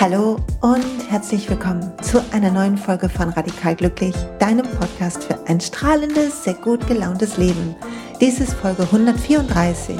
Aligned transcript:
Hallo 0.00 0.38
und 0.62 0.84
herzlich 1.08 1.48
willkommen 1.48 1.92
zu 2.02 2.20
einer 2.32 2.50
neuen 2.50 2.76
Folge 2.76 3.08
von 3.08 3.28
Radikal 3.28 3.76
Glücklich, 3.76 4.16
deinem 4.40 4.66
Podcast 4.66 5.22
für 5.22 5.38
ein 5.46 5.60
strahlendes, 5.60 6.42
sehr 6.42 6.54
gut 6.54 6.84
gelauntes 6.88 7.36
Leben. 7.36 7.76
Dies 8.20 8.40
ist 8.40 8.54
Folge 8.54 8.82
134 8.82 9.96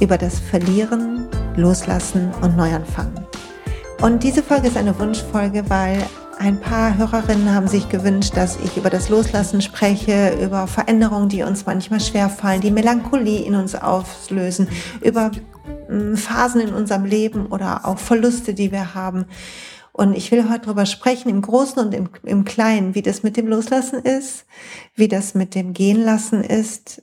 über 0.00 0.16
das 0.16 0.38
Verlieren, 0.40 1.28
Loslassen 1.56 2.32
und 2.40 2.56
Neuanfangen. 2.56 3.26
Und 4.00 4.22
diese 4.22 4.42
Folge 4.42 4.68
ist 4.68 4.78
eine 4.78 4.98
Wunschfolge, 4.98 5.68
weil 5.68 6.02
ein 6.44 6.60
paar 6.60 6.98
Hörerinnen 6.98 7.54
haben 7.54 7.68
sich 7.68 7.88
gewünscht, 7.88 8.36
dass 8.36 8.56
ich 8.56 8.76
über 8.76 8.90
das 8.90 9.08
Loslassen 9.08 9.62
spreche, 9.62 10.36
über 10.42 10.66
Veränderungen, 10.66 11.30
die 11.30 11.42
uns 11.42 11.64
manchmal 11.64 12.00
schwerfallen, 12.00 12.60
die 12.60 12.70
Melancholie 12.70 13.46
in 13.46 13.54
uns 13.54 13.74
auslösen, 13.74 14.68
über 15.00 15.30
hm, 15.86 16.18
Phasen 16.18 16.60
in 16.60 16.74
unserem 16.74 17.06
Leben 17.06 17.46
oder 17.46 17.86
auch 17.86 17.98
Verluste, 17.98 18.52
die 18.52 18.72
wir 18.72 18.94
haben. 18.94 19.24
Und 19.92 20.14
ich 20.14 20.30
will 20.32 20.50
heute 20.50 20.66
darüber 20.66 20.84
sprechen, 20.84 21.30
im 21.30 21.40
Großen 21.40 21.82
und 21.82 21.94
im, 21.94 22.10
im 22.24 22.44
Kleinen, 22.44 22.94
wie 22.94 23.00
das 23.00 23.22
mit 23.22 23.38
dem 23.38 23.46
Loslassen 23.46 24.00
ist, 24.00 24.44
wie 24.94 25.08
das 25.08 25.34
mit 25.34 25.54
dem 25.54 25.72
Gehen 25.72 26.04
lassen 26.04 26.44
ist, 26.44 27.00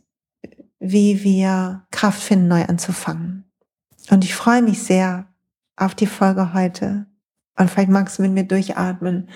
wie 0.78 1.24
wir 1.24 1.82
Kraft 1.90 2.22
finden, 2.22 2.48
neu 2.48 2.64
anzufangen. 2.66 3.46
Und 4.12 4.24
ich 4.24 4.36
freue 4.36 4.62
mich 4.62 4.84
sehr 4.84 5.26
auf 5.78 5.96
die 5.96 6.06
Folge 6.06 6.54
heute. 6.54 7.08
Und 7.58 7.70
vielleicht 7.70 7.90
magst 7.90 8.18
du 8.18 8.24
mit 8.24 8.32
mir 8.32 8.44
durchatmen. 8.44 9.30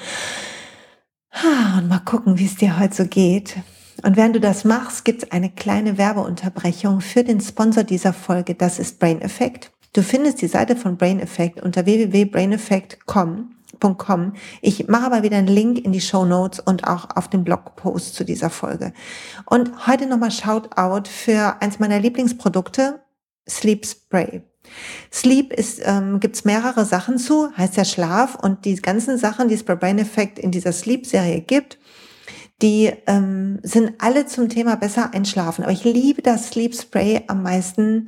Und 1.78 1.88
mal 1.90 2.00
gucken, 2.00 2.40
wie 2.40 2.46
es 2.46 2.55
dir 2.55 2.80
heute 2.80 2.96
so 2.96 3.05
geht. 3.05 3.58
Und 4.04 4.18
während 4.18 4.36
du 4.36 4.40
das 4.40 4.64
machst, 4.64 5.05
gibt 5.05 5.24
es 5.24 5.32
eine 5.32 5.49
kleine 5.49 5.98
Werbeunterbrechung 5.98 7.02
für 7.02 7.24
den 7.24 7.41
Sponsor 7.41 7.84
dieser 7.84 8.13
Folge. 8.13 8.55
Das 8.55 8.80
ist 8.80 8.99
Brain 8.99 9.22
Effect. 9.22 9.72
Du 9.94 10.02
findest 10.02 10.41
die 10.41 10.48
Seite 10.48 10.76
von 10.76 10.98
Brain 10.98 11.20
Effect 11.20 11.62
unter 11.62 11.85
www.braineffect.com 11.85 13.52
Com. 13.98 14.34
Ich 14.62 14.88
mache 14.88 15.05
aber 15.05 15.24
wieder 15.24 15.38
einen 15.38 15.48
Link 15.48 15.79
in 15.79 15.91
die 15.91 16.02
Show 16.02 16.26
Notes 16.26 16.60
und 16.60 16.88
auch 16.88 17.16
auf 17.16 17.29
den 17.29 17.44
Blogpost 17.44 18.16
zu 18.16 18.24
dieser 18.24 18.50
Folge. 18.50 18.94
Und 19.46 19.88
heute 19.88 20.07
nochmal 20.07 20.32
Shoutout 20.32 21.10
für 21.10 21.62
eins 21.62 21.79
meiner 21.79 22.00
Lieblingsprodukte, 22.00 23.02
Sleep 23.48 23.85
Spray. 23.85 24.44
Sleep 25.12 25.54
ist, 25.54 25.82
ähm, 25.84 26.20
gibt's 26.20 26.46
mehrere 26.46 26.85
Sachen 26.85 27.18
zu, 27.18 27.52
heißt 27.55 27.77
ja 27.77 27.85
Schlaf 27.85 28.35
und 28.35 28.66
die 28.66 28.76
ganzen 28.76 29.18
Sachen, 29.18 29.48
die 29.48 29.55
es 29.55 29.63
bei 29.63 29.76
Brain 29.76 29.99
Effect 29.99 30.40
in 30.40 30.52
dieser 30.52 30.72
Sleep-Serie 30.72 31.41
gibt, 31.41 31.80
die 32.62 32.91
ähm, 33.07 33.60
sind 33.63 33.94
alle 33.99 34.26
zum 34.26 34.49
Thema 34.49 34.76
besser 34.76 35.13
einschlafen. 35.13 35.63
Aber 35.63 35.74
ich 35.74 35.84
liebe 35.84 36.22
das 36.22 36.49
Sleep 36.49 36.76
Spray 36.76 37.24
am 37.27 37.44
meisten. 37.44 38.07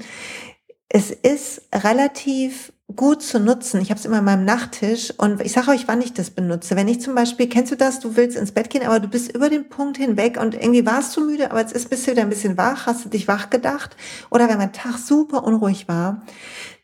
Es 0.89 1.11
ist 1.11 1.64
relativ 1.73 2.71
gut 2.97 3.23
zu 3.23 3.39
nutzen. 3.39 3.79
Ich 3.79 3.89
habe 3.89 3.99
es 3.99 4.05
immer 4.05 4.17
an 4.17 4.25
meinem 4.25 4.43
Nachttisch 4.43 5.13
und 5.17 5.39
ich 5.41 5.53
sage 5.53 5.71
euch, 5.71 5.87
wann 5.87 6.01
ich 6.01 6.13
das 6.13 6.31
benutze. 6.31 6.75
Wenn 6.75 6.89
ich 6.89 6.99
zum 6.99 7.15
Beispiel, 7.15 7.47
kennst 7.47 7.71
du 7.71 7.77
das, 7.77 8.01
du 8.01 8.17
willst 8.17 8.35
ins 8.35 8.51
Bett 8.51 8.69
gehen, 8.69 8.85
aber 8.85 8.99
du 8.99 9.07
bist 9.07 9.33
über 9.33 9.49
den 9.49 9.69
Punkt 9.69 9.97
hinweg 9.97 10.37
und 10.41 10.55
irgendwie 10.55 10.85
warst 10.85 11.15
du 11.15 11.21
müde, 11.21 11.51
aber 11.51 11.61
jetzt 11.61 11.71
ist, 11.71 11.89
bist 11.89 12.05
du 12.05 12.11
wieder 12.11 12.23
ein 12.23 12.29
bisschen 12.29 12.57
wach, 12.57 12.87
hast 12.87 13.05
du 13.05 13.09
dich 13.09 13.29
wach 13.29 13.49
gedacht. 13.49 13.95
Oder 14.29 14.49
wenn 14.49 14.57
mein 14.57 14.73
Tag 14.73 14.97
super 14.97 15.45
unruhig 15.45 15.87
war, 15.87 16.23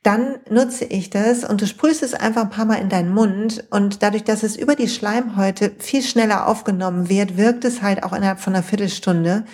dann 0.03 0.35
nutze 0.49 0.85
ich 0.85 1.09
das 1.09 1.43
und 1.43 1.61
du 1.61 1.67
sprühst 1.67 2.03
es 2.03 2.13
einfach 2.13 2.43
ein 2.43 2.49
paar 2.49 2.65
Mal 2.65 2.75
in 2.75 2.89
deinen 2.89 3.13
Mund 3.13 3.65
und 3.71 4.03
dadurch, 4.03 4.23
dass 4.23 4.43
es 4.43 4.55
über 4.55 4.75
die 4.75 4.89
Schleimhäute 4.89 5.71
viel 5.79 6.03
schneller 6.03 6.47
aufgenommen 6.47 7.09
wird, 7.09 7.37
wirkt 7.37 7.65
es 7.65 7.81
halt 7.81 8.03
auch 8.03 8.13
innerhalb 8.13 8.39
von 8.39 8.53
einer 8.53 8.63
Viertelstunde 8.63 9.45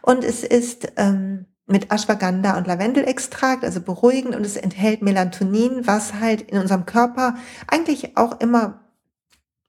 und 0.00 0.24
es 0.24 0.42
ist 0.42 0.88
ähm, 0.96 1.44
mit 1.68 1.92
Ashwagandha 1.92 2.56
und 2.56 2.66
Lavendelextrakt, 2.66 3.62
also 3.62 3.80
beruhigend 3.80 4.34
und 4.34 4.44
es 4.44 4.56
enthält 4.56 5.02
Melatonin, 5.02 5.86
was 5.86 6.14
halt 6.14 6.42
in 6.42 6.58
unserem 6.58 6.86
Körper 6.86 7.36
eigentlich 7.66 8.16
auch 8.16 8.40
immer 8.40 8.80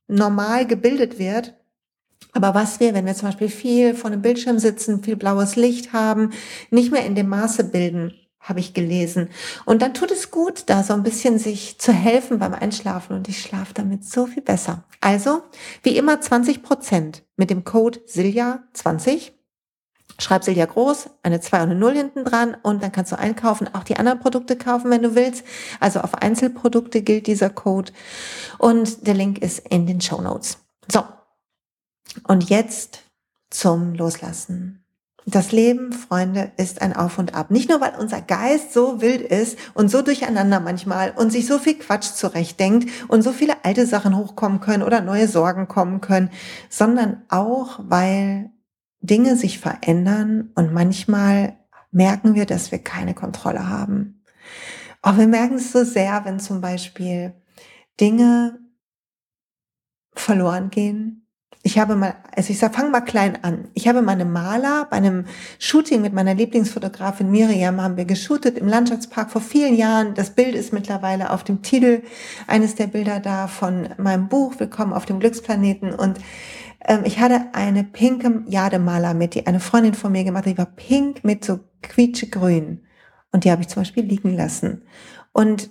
normal 0.07 0.65
gebildet 0.65 1.19
wird. 1.19 1.55
Aber 2.31 2.55
was 2.55 2.79
wir, 2.79 2.93
wenn 2.93 3.05
wir 3.05 3.15
zum 3.15 3.27
Beispiel 3.27 3.49
viel 3.49 3.93
vor 3.93 4.11
einem 4.11 4.21
Bildschirm 4.21 4.59
sitzen, 4.59 5.03
viel 5.03 5.15
blaues 5.15 5.55
Licht 5.55 5.93
haben, 5.93 6.31
nicht 6.69 6.91
mehr 6.91 7.05
in 7.05 7.15
dem 7.15 7.27
Maße 7.27 7.65
bilden, 7.65 8.13
habe 8.39 8.59
ich 8.59 8.73
gelesen. 8.73 9.29
Und 9.65 9.81
dann 9.81 9.93
tut 9.93 10.11
es 10.11 10.31
gut, 10.31 10.63
da 10.67 10.83
so 10.83 10.93
ein 10.93 11.03
bisschen 11.03 11.37
sich 11.37 11.79
zu 11.79 11.91
helfen 11.91 12.39
beim 12.39 12.53
Einschlafen 12.53 13.15
und 13.15 13.27
ich 13.27 13.41
schlafe 13.41 13.73
damit 13.73 14.05
so 14.05 14.25
viel 14.25 14.41
besser. 14.41 14.85
Also, 15.01 15.41
wie 15.83 15.97
immer 15.97 16.21
20 16.21 16.63
Prozent 16.63 17.23
mit 17.35 17.49
dem 17.49 17.63
Code 17.63 17.99
SILJA 18.05 18.63
20 18.73 19.33
Schreib 20.19 20.43
Silja 20.43 20.65
groß, 20.65 21.09
eine 21.23 21.39
2 21.39 21.63
und 21.63 21.69
eine 21.71 21.79
0 21.79 21.93
hinten 21.93 22.25
dran 22.25 22.55
und 22.61 22.83
dann 22.83 22.91
kannst 22.91 23.11
du 23.11 23.17
einkaufen, 23.17 23.73
auch 23.73 23.83
die 23.83 23.97
anderen 23.97 24.19
Produkte 24.19 24.57
kaufen, 24.57 24.91
wenn 24.91 25.01
du 25.01 25.15
willst. 25.15 25.43
Also 25.79 26.01
auf 26.01 26.13
Einzelprodukte 26.13 27.01
gilt 27.01 27.25
dieser 27.27 27.49
Code 27.49 27.91
und 28.57 29.07
der 29.07 29.13
Link 29.13 29.39
ist 29.39 29.59
in 29.59 29.87
den 29.87 30.01
Show 30.01 30.21
Notes. 30.21 30.57
So. 30.91 31.03
Und 32.27 32.49
jetzt 32.49 33.03
zum 33.49 33.95
Loslassen. 33.95 34.83
Das 35.25 35.51
Leben, 35.51 35.93
Freunde, 35.93 36.51
ist 36.57 36.81
ein 36.81 36.95
Auf 36.95 37.19
und 37.19 37.35
Ab. 37.35 37.51
Nicht 37.51 37.69
nur, 37.69 37.81
weil 37.81 37.93
unser 37.99 38.21
Geist 38.21 38.73
so 38.73 38.99
wild 38.99 39.21
ist 39.21 39.59
und 39.75 39.89
so 39.91 40.01
durcheinander 40.01 40.59
manchmal 40.59 41.11
und 41.15 41.31
sich 41.31 41.45
so 41.45 41.59
viel 41.59 41.75
Quatsch 41.77 42.13
zurechtdenkt 42.13 42.89
und 43.07 43.21
so 43.21 43.31
viele 43.31 43.63
alte 43.63 43.85
Sachen 43.85 44.17
hochkommen 44.17 44.59
können 44.59 44.81
oder 44.81 45.01
neue 45.01 45.27
Sorgen 45.27 45.67
kommen 45.67 46.01
können, 46.01 46.31
sondern 46.69 47.21
auch, 47.29 47.79
weil 47.83 48.49
Dinge 49.01 49.35
sich 49.35 49.59
verändern 49.59 50.51
und 50.55 50.73
manchmal 50.73 51.57
merken 51.91 52.35
wir, 52.35 52.45
dass 52.45 52.71
wir 52.71 52.79
keine 52.79 53.13
Kontrolle 53.13 53.69
haben. 53.69 54.23
Aber 55.01 55.19
wir 55.19 55.27
merken 55.27 55.55
es 55.55 55.71
so 55.71 55.83
sehr, 55.83 56.25
wenn 56.25 56.39
zum 56.39 56.61
Beispiel 56.61 57.33
Dinge 57.99 58.59
verloren 60.13 60.69
gehen. 60.69 61.25
Ich 61.61 61.77
habe 61.77 61.95
mal, 61.95 62.15
also 62.35 62.51
ich 62.51 62.59
sag, 62.59 62.73
fang 62.73 62.89
mal 62.89 63.01
klein 63.01 63.43
an. 63.43 63.67
Ich 63.73 63.87
habe 63.87 64.01
meine 64.01 64.23
Maler 64.23 64.87
bei 64.89 64.97
einem 64.97 65.25
Shooting 65.59 66.01
mit 66.01 66.13
meiner 66.13 66.33
Lieblingsfotografin 66.33 67.29
Miriam 67.29 67.81
haben 67.81 67.97
wir 67.97 68.05
geshootet 68.05 68.57
im 68.57 68.67
Landschaftspark 68.67 69.29
vor 69.29 69.41
vielen 69.41 69.75
Jahren. 69.75 70.13
Das 70.13 70.29
Bild 70.31 70.55
ist 70.55 70.71
mittlerweile 70.71 71.31
auf 71.31 71.43
dem 71.43 71.61
Titel 71.61 72.01
eines 72.47 72.75
der 72.75 72.87
Bilder 72.87 73.19
da 73.19 73.47
von 73.47 73.89
meinem 73.97 74.29
Buch 74.29 74.55
Willkommen 74.57 74.93
auf 74.93 75.05
dem 75.05 75.19
Glücksplaneten 75.19 75.93
und 75.93 76.19
ich 77.03 77.19
hatte 77.19 77.53
eine 77.53 77.83
pinke 77.83 78.43
Jademaler 78.47 79.13
mit, 79.13 79.35
die 79.35 79.45
eine 79.47 79.59
Freundin 79.59 79.93
von 79.93 80.11
mir 80.11 80.23
gemacht 80.23 80.45
hat. 80.45 80.53
Die 80.53 80.57
war 80.57 80.65
pink 80.65 81.23
mit 81.23 81.43
so 81.43 81.59
quietschegrün. 81.81 82.85
Und 83.31 83.43
die 83.43 83.51
habe 83.51 83.61
ich 83.61 83.67
zum 83.67 83.81
Beispiel 83.81 84.03
liegen 84.03 84.35
lassen. 84.35 84.83
Und 85.33 85.69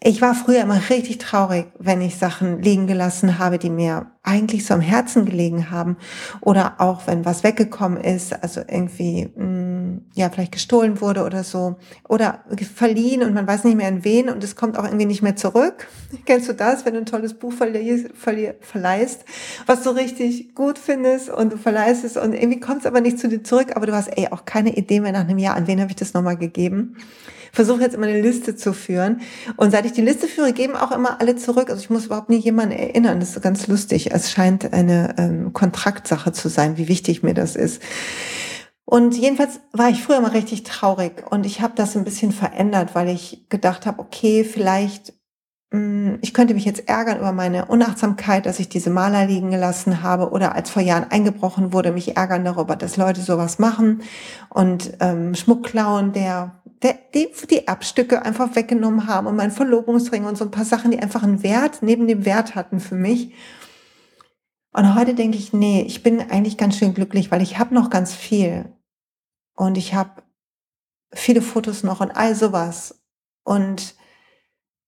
ich 0.00 0.22
war 0.22 0.34
früher 0.34 0.62
immer 0.62 0.80
richtig 0.90 1.18
traurig, 1.18 1.66
wenn 1.78 2.00
ich 2.00 2.16
Sachen 2.16 2.62
liegen 2.62 2.86
gelassen 2.86 3.38
habe, 3.38 3.58
die 3.58 3.70
mir 3.70 4.12
eigentlich 4.22 4.64
so 4.64 4.74
am 4.74 4.80
Herzen 4.80 5.24
gelegen 5.24 5.70
haben. 5.70 5.96
Oder 6.40 6.80
auch 6.80 7.08
wenn 7.08 7.24
was 7.24 7.42
weggekommen 7.42 8.00
ist, 8.00 8.40
also 8.42 8.60
irgendwie, 8.60 9.32
mh, 9.34 9.44
mm, 9.88 10.00
ja, 10.14 10.30
vielleicht 10.30 10.52
gestohlen 10.52 11.00
wurde 11.00 11.24
oder 11.24 11.44
so. 11.44 11.76
Oder 12.08 12.44
verliehen 12.74 13.22
und 13.22 13.34
man 13.34 13.46
weiß 13.46 13.64
nicht 13.64 13.76
mehr 13.76 13.88
an 13.88 14.04
wen 14.04 14.28
und 14.28 14.42
es 14.44 14.56
kommt 14.56 14.78
auch 14.78 14.84
irgendwie 14.84 15.06
nicht 15.06 15.22
mehr 15.22 15.36
zurück. 15.36 15.86
Kennst 16.26 16.48
du 16.48 16.54
das, 16.54 16.84
wenn 16.84 16.94
du 16.94 17.00
ein 17.00 17.06
tolles 17.06 17.34
Buch 17.34 17.52
verliest, 17.52 18.10
verleihst, 18.14 19.24
was 19.66 19.82
du 19.82 19.90
richtig 19.90 20.54
gut 20.54 20.78
findest 20.78 21.30
und 21.30 21.52
du 21.52 21.56
verleihst 21.56 22.04
es 22.04 22.16
und 22.16 22.34
irgendwie 22.34 22.60
kommt 22.60 22.80
es 22.80 22.86
aber 22.86 23.00
nicht 23.00 23.18
zu 23.18 23.28
dir 23.28 23.42
zurück, 23.42 23.76
aber 23.76 23.86
du 23.86 23.94
hast 23.94 24.08
ey 24.08 24.28
auch 24.30 24.44
keine 24.44 24.76
Idee 24.76 25.00
mehr 25.00 25.12
nach 25.12 25.20
einem 25.20 25.38
Jahr, 25.38 25.56
an 25.56 25.66
wen 25.66 25.80
habe 25.80 25.90
ich 25.90 25.96
das 25.96 26.14
nochmal 26.14 26.36
gegeben 26.36 26.96
versuche 27.52 27.80
jetzt 27.80 27.94
immer 27.94 28.06
eine 28.06 28.20
Liste 28.20 28.56
zu 28.56 28.72
führen. 28.72 29.20
Und 29.56 29.70
seit 29.70 29.86
ich 29.86 29.92
die 29.92 30.00
Liste 30.00 30.26
führe, 30.26 30.52
geben 30.52 30.76
auch 30.76 30.92
immer 30.92 31.20
alle 31.20 31.36
zurück. 31.36 31.70
Also 31.70 31.82
ich 31.82 31.90
muss 31.90 32.06
überhaupt 32.06 32.30
nie 32.30 32.38
jemanden 32.38 32.72
erinnern. 32.72 33.20
Das 33.20 33.30
ist 33.30 33.42
ganz 33.42 33.66
lustig. 33.66 34.12
Es 34.12 34.30
scheint 34.30 34.72
eine 34.72 35.14
ähm, 35.18 35.52
Kontraktsache 35.52 36.32
zu 36.32 36.48
sein, 36.48 36.76
wie 36.76 36.88
wichtig 36.88 37.22
mir 37.22 37.34
das 37.34 37.56
ist. 37.56 37.82
Und 38.90 39.18
jedenfalls 39.18 39.60
war 39.72 39.90
ich 39.90 40.02
früher 40.02 40.22
mal 40.22 40.30
richtig 40.30 40.62
traurig 40.62 41.30
und 41.30 41.44
ich 41.44 41.60
habe 41.60 41.74
das 41.76 41.94
ein 41.94 42.04
bisschen 42.04 42.32
verändert, 42.32 42.94
weil 42.94 43.10
ich 43.10 43.46
gedacht 43.50 43.84
habe, 43.84 43.98
okay, 43.98 44.44
vielleicht 44.44 45.12
mm, 45.70 46.14
ich 46.22 46.32
könnte 46.32 46.54
mich 46.54 46.64
jetzt 46.64 46.88
ärgern 46.88 47.18
über 47.18 47.32
meine 47.32 47.66
Unachtsamkeit, 47.66 48.46
dass 48.46 48.58
ich 48.58 48.70
diese 48.70 48.88
Maler 48.88 49.26
liegen 49.26 49.50
gelassen 49.50 50.02
habe 50.02 50.30
oder 50.30 50.54
als 50.54 50.70
vor 50.70 50.80
Jahren 50.80 51.04
eingebrochen 51.10 51.74
wurde, 51.74 51.92
mich 51.92 52.16
ärgern 52.16 52.46
darüber, 52.46 52.76
dass 52.76 52.96
Leute 52.96 53.20
sowas 53.20 53.58
machen 53.58 54.00
und 54.48 54.94
ähm, 55.00 55.34
Schmuck 55.34 55.64
klauen, 55.64 56.14
der 56.14 56.62
der, 56.82 56.98
die, 57.14 57.28
die 57.50 57.66
Erbstücke 57.66 58.22
einfach 58.24 58.56
weggenommen 58.56 59.06
haben 59.06 59.26
und 59.26 59.36
mein 59.36 59.50
Verlobungsring 59.50 60.24
und 60.24 60.38
so 60.38 60.46
ein 60.46 60.50
paar 60.50 60.64
Sachen, 60.64 60.92
die 60.92 60.98
einfach 61.00 61.22
einen 61.22 61.42
Wert 61.42 61.80
neben 61.82 62.06
dem 62.06 62.24
Wert 62.24 62.54
hatten 62.54 62.80
für 62.80 62.94
mich. 62.94 63.34
Und 64.72 64.94
heute 64.94 65.12
denke 65.12 65.36
ich, 65.36 65.52
nee, 65.52 65.82
ich 65.86 66.02
bin 66.02 66.20
eigentlich 66.30 66.56
ganz 66.56 66.78
schön 66.78 66.94
glücklich, 66.94 67.30
weil 67.30 67.42
ich 67.42 67.58
habe 67.58 67.74
noch 67.74 67.90
ganz 67.90 68.14
viel. 68.14 68.72
Und 69.58 69.76
ich 69.76 69.92
habe 69.92 70.22
viele 71.12 71.42
Fotos 71.42 71.82
noch 71.82 72.00
und 72.00 72.12
all 72.12 72.36
sowas. 72.36 73.02
Und 73.42 73.96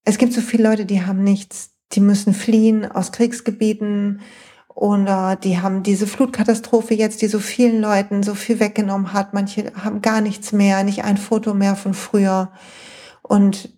es 0.04 0.16
gibt 0.16 0.32
so 0.32 0.40
viele 0.40 0.62
Leute, 0.62 0.86
die 0.86 1.04
haben 1.04 1.24
nichts. 1.24 1.72
Die 1.90 1.98
müssen 1.98 2.34
fliehen 2.34 2.88
aus 2.88 3.10
Kriegsgebieten 3.10 4.20
Oder 4.68 5.34
die 5.34 5.58
haben 5.58 5.82
diese 5.82 6.06
Flutkatastrophe 6.06 6.94
jetzt, 6.94 7.20
die 7.20 7.26
so 7.26 7.40
vielen 7.40 7.80
Leuten 7.80 8.22
so 8.22 8.36
viel 8.36 8.60
weggenommen 8.60 9.12
hat. 9.12 9.34
Manche 9.34 9.72
haben 9.74 10.02
gar 10.02 10.20
nichts 10.20 10.52
mehr, 10.52 10.84
nicht 10.84 11.02
ein 11.02 11.16
Foto 11.16 11.52
mehr 11.52 11.74
von 11.74 11.92
früher. 11.92 12.52
Und 13.22 13.76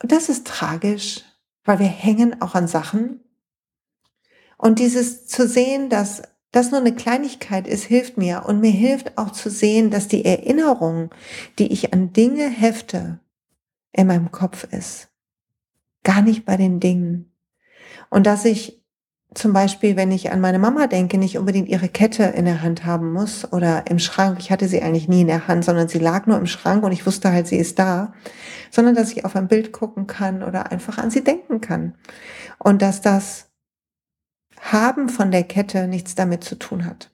das 0.00 0.28
ist 0.28 0.44
tragisch, 0.44 1.22
weil 1.64 1.78
wir 1.78 1.86
hängen 1.86 2.42
auch 2.42 2.56
an 2.56 2.66
Sachen. 2.66 3.20
Und 4.56 4.80
dieses 4.80 5.28
zu 5.28 5.46
sehen, 5.46 5.88
dass 5.88 6.22
das 6.50 6.70
nur 6.70 6.80
eine 6.80 6.94
Kleinigkeit 6.94 7.66
ist, 7.66 7.84
hilft 7.84 8.16
mir. 8.16 8.44
Und 8.46 8.60
mir 8.60 8.70
hilft 8.70 9.18
auch 9.18 9.32
zu 9.32 9.50
sehen, 9.50 9.90
dass 9.90 10.08
die 10.08 10.24
Erinnerung, 10.24 11.10
die 11.58 11.72
ich 11.72 11.92
an 11.92 12.12
Dinge 12.12 12.48
hefte, 12.48 13.20
in 13.92 14.06
meinem 14.06 14.30
Kopf 14.30 14.64
ist. 14.64 15.08
Gar 16.04 16.22
nicht 16.22 16.44
bei 16.44 16.56
den 16.56 16.80
Dingen. 16.80 17.32
Und 18.10 18.26
dass 18.26 18.44
ich 18.44 18.78
zum 19.34 19.52
Beispiel, 19.52 19.96
wenn 19.96 20.10
ich 20.10 20.32
an 20.32 20.40
meine 20.40 20.58
Mama 20.58 20.86
denke, 20.86 21.18
nicht 21.18 21.36
unbedingt 21.36 21.68
ihre 21.68 21.88
Kette 21.88 22.24
in 22.24 22.46
der 22.46 22.62
Hand 22.62 22.86
haben 22.86 23.12
muss 23.12 23.52
oder 23.52 23.84
im 23.88 23.98
Schrank. 23.98 24.38
Ich 24.40 24.50
hatte 24.50 24.68
sie 24.68 24.80
eigentlich 24.80 25.08
nie 25.08 25.20
in 25.20 25.26
der 25.26 25.48
Hand, 25.48 25.64
sondern 25.64 25.88
sie 25.88 25.98
lag 25.98 26.26
nur 26.26 26.38
im 26.38 26.46
Schrank 26.46 26.82
und 26.82 26.92
ich 26.92 27.04
wusste 27.04 27.30
halt, 27.30 27.46
sie 27.46 27.58
ist 27.58 27.78
da. 27.78 28.14
Sondern 28.70 28.94
dass 28.94 29.12
ich 29.12 29.26
auf 29.26 29.36
ein 29.36 29.48
Bild 29.48 29.72
gucken 29.72 30.06
kann 30.06 30.42
oder 30.42 30.72
einfach 30.72 30.96
an 30.96 31.10
sie 31.10 31.22
denken 31.22 31.60
kann. 31.60 31.94
Und 32.58 32.80
dass 32.80 33.02
das 33.02 33.47
haben 34.60 35.08
von 35.08 35.30
der 35.30 35.44
Kette 35.44 35.88
nichts 35.88 36.14
damit 36.14 36.44
zu 36.44 36.56
tun 36.56 36.84
hat. 36.84 37.10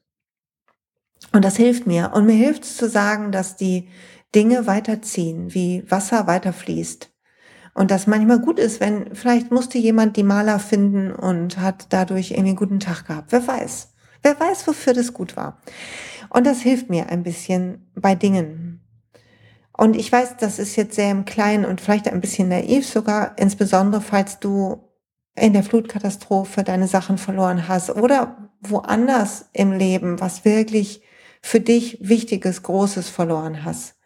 Und 1.33 1.45
das 1.45 1.57
hilft 1.57 1.87
mir. 1.87 2.13
Und 2.15 2.27
mir 2.27 2.35
hilft 2.35 2.65
es 2.65 2.77
zu 2.77 2.89
sagen, 2.89 3.33
dass 3.33 3.57
die 3.57 3.89
Dinge 4.35 4.67
weiterziehen, 4.67 5.55
wie 5.55 5.89
Wasser 5.91 6.27
weiterfließt. 6.27 7.11
Und 7.75 7.91
das 7.91 8.07
manchmal 8.07 8.39
gut 8.39 8.59
ist, 8.59 8.81
wenn 8.81 9.15
vielleicht 9.15 9.51
musste 9.51 9.79
jemand 9.79 10.17
die 10.17 10.23
Maler 10.23 10.61
finden 10.61 11.13
und 11.13 11.59
hat 11.59 11.87
dadurch 11.91 12.31
irgendwie 12.31 12.51
einen 12.51 12.57
guten 12.57 12.81
Tag 12.81 13.07
gehabt. 13.07 13.33
Wer 13.33 13.47
weiß. 13.47 13.95
Wer 14.23 14.39
weiß, 14.39 14.67
wofür 14.67 14.95
das 14.95 15.13
gut 15.13 15.37
war. 15.37 15.61
Und 16.31 16.47
das 16.47 16.61
hilft 16.61 16.89
mir 16.89 17.09
ein 17.11 17.25
bisschen 17.25 17.91
bei 17.95 18.15
Dingen. 18.15 18.81
Und 19.77 19.97
ich 19.97 20.11
weiß, 20.11 20.37
das 20.39 20.61
ist 20.61 20.77
jetzt 20.77 20.95
sehr 20.95 21.11
im 21.11 21.25
Kleinen 21.25 21.65
und 21.65 21.81
vielleicht 21.81 22.09
ein 22.09 22.21
bisschen 22.21 22.49
naiv 22.49 22.87
sogar, 22.87 23.37
insbesondere 23.39 24.01
falls 24.01 24.39
du 24.39 24.89
in 25.37 25.53
der 25.53 25.65
Flutkatastrophe 25.65 26.63
deine 26.63 26.89
Sachen 26.89 27.19
verloren 27.19 27.69
hast 27.69 27.91
oder 27.91 28.51
woanders 28.61 29.47
im 29.53 29.73
Leben, 29.73 30.21
was 30.21 30.45
wirklich 30.45 31.03
für 31.43 31.61
dich 31.61 31.99
Wichtiges, 32.01 32.63
Großes 32.63 33.11
verloren 33.11 33.65
hast. 33.65 33.97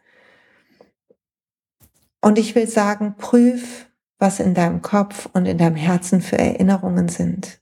Und 2.20 2.38
ich 2.38 2.54
will 2.54 2.66
sagen, 2.66 3.14
prüf, 3.16 3.86
was 4.18 4.40
in 4.40 4.54
deinem 4.54 4.82
Kopf 4.82 5.28
und 5.32 5.46
in 5.46 5.58
deinem 5.58 5.76
Herzen 5.76 6.20
für 6.20 6.38
Erinnerungen 6.38 7.08
sind. 7.08 7.60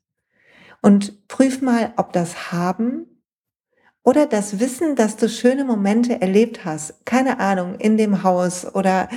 Und 0.80 1.28
prüf 1.28 1.60
mal, 1.60 1.92
ob 1.96 2.12
das 2.12 2.52
Haben 2.52 3.22
oder 4.02 4.24
das 4.24 4.60
Wissen, 4.60 4.96
dass 4.96 5.16
du 5.16 5.28
schöne 5.28 5.64
Momente 5.64 6.22
erlebt 6.22 6.64
hast, 6.64 7.04
keine 7.04 7.40
Ahnung, 7.40 7.74
in 7.74 7.98
dem 7.98 8.22
Haus 8.22 8.64
oder 8.74 9.10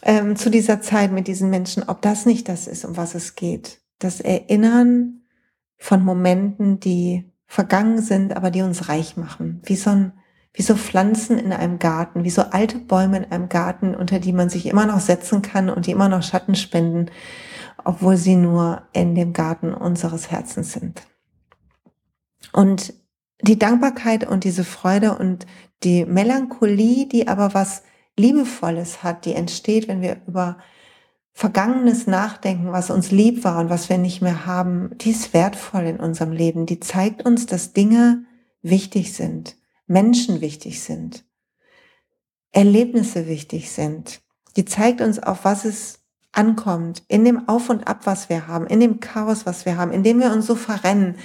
ähm, 0.00 0.34
zu 0.34 0.50
dieser 0.50 0.80
Zeit 0.80 1.12
mit 1.12 1.28
diesen 1.28 1.50
Menschen, 1.50 1.84
ob 1.84 2.02
das 2.02 2.26
nicht 2.26 2.48
das 2.48 2.66
ist, 2.66 2.84
um 2.84 2.96
was 2.96 3.14
es 3.14 3.36
geht 3.36 3.81
das 4.04 4.20
Erinnern 4.20 5.22
von 5.78 6.04
Momenten, 6.04 6.80
die 6.80 7.30
vergangen 7.46 8.00
sind, 8.00 8.36
aber 8.36 8.50
die 8.50 8.62
uns 8.62 8.88
reich 8.88 9.16
machen. 9.16 9.60
Wie 9.64 9.76
so 9.76 9.90
ein, 9.90 10.12
wie 10.54 10.62
so 10.62 10.74
Pflanzen 10.76 11.38
in 11.38 11.52
einem 11.52 11.78
Garten, 11.78 12.24
wie 12.24 12.30
so 12.30 12.42
alte 12.42 12.78
Bäume 12.78 13.18
in 13.18 13.24
einem 13.30 13.48
Garten, 13.48 13.94
unter 13.94 14.18
die 14.18 14.32
man 14.32 14.48
sich 14.48 14.66
immer 14.66 14.86
noch 14.86 15.00
setzen 15.00 15.42
kann 15.42 15.68
und 15.68 15.86
die 15.86 15.90
immer 15.90 16.08
noch 16.08 16.22
Schatten 16.22 16.54
spenden, 16.54 17.10
obwohl 17.84 18.16
sie 18.16 18.36
nur 18.36 18.82
in 18.92 19.14
dem 19.14 19.32
Garten 19.32 19.74
unseres 19.74 20.30
Herzens 20.30 20.72
sind. 20.72 21.02
Und 22.52 22.94
die 23.42 23.58
Dankbarkeit 23.58 24.26
und 24.26 24.44
diese 24.44 24.64
Freude 24.64 25.18
und 25.18 25.46
die 25.82 26.04
Melancholie, 26.04 27.06
die 27.06 27.28
aber 27.28 27.54
was 27.54 27.82
Liebevolles 28.16 29.02
hat, 29.02 29.24
die 29.24 29.34
entsteht, 29.34 29.88
wenn 29.88 30.00
wir 30.00 30.20
über 30.26 30.58
Vergangenes 31.32 32.06
nachdenken, 32.06 32.72
was 32.72 32.90
uns 32.90 33.10
lieb 33.10 33.42
war 33.42 33.58
und 33.58 33.70
was 33.70 33.88
wir 33.88 33.98
nicht 33.98 34.20
mehr 34.20 34.46
haben, 34.46 34.96
die 34.98 35.10
ist 35.10 35.32
wertvoll 35.32 35.84
in 35.84 35.98
unserem 35.98 36.32
Leben. 36.32 36.66
Die 36.66 36.78
zeigt 36.78 37.24
uns, 37.24 37.46
dass 37.46 37.72
Dinge 37.72 38.24
wichtig 38.60 39.14
sind, 39.14 39.56
Menschen 39.86 40.40
wichtig 40.40 40.82
sind, 40.82 41.24
Erlebnisse 42.52 43.26
wichtig 43.26 43.70
sind. 43.70 44.20
Die 44.56 44.66
zeigt 44.66 45.00
uns, 45.00 45.18
auf 45.18 45.44
was 45.44 45.64
es 45.64 46.01
ankommt, 46.32 47.02
in 47.08 47.24
dem 47.24 47.48
Auf 47.48 47.68
und 47.68 47.86
Ab, 47.86 48.00
was 48.04 48.30
wir 48.30 48.48
haben, 48.48 48.66
in 48.66 48.80
dem 48.80 49.00
Chaos, 49.00 49.44
was 49.44 49.66
wir 49.66 49.76
haben, 49.76 49.92
in 49.92 50.02
dem 50.02 50.18
wir 50.18 50.32
uns 50.32 50.46
so 50.46 50.54
verrennen. 50.54 51.16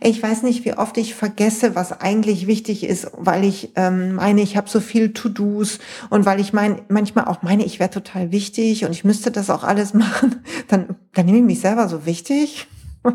Ich 0.00 0.20
weiß 0.20 0.42
nicht, 0.42 0.64
wie 0.64 0.76
oft 0.76 0.98
ich 0.98 1.14
vergesse, 1.14 1.76
was 1.76 2.00
eigentlich 2.00 2.48
wichtig 2.48 2.82
ist, 2.84 3.12
weil 3.16 3.44
ich 3.44 3.72
ähm, 3.76 4.16
meine, 4.16 4.42
ich 4.42 4.56
habe 4.56 4.68
so 4.68 4.80
viel 4.80 5.12
To-Dos 5.12 5.78
und 6.10 6.26
weil 6.26 6.40
ich 6.40 6.52
mein, 6.52 6.82
manchmal 6.88 7.26
auch 7.26 7.42
meine, 7.42 7.64
ich 7.64 7.78
wäre 7.78 7.90
total 7.90 8.32
wichtig 8.32 8.84
und 8.84 8.90
ich 8.90 9.04
müsste 9.04 9.30
das 9.30 9.50
auch 9.50 9.62
alles 9.62 9.94
machen, 9.94 10.42
dann, 10.68 10.96
dann 11.14 11.26
nehme 11.26 11.38
ich 11.38 11.44
mich 11.44 11.60
selber 11.60 11.88
so 11.88 12.04
wichtig. 12.04 12.66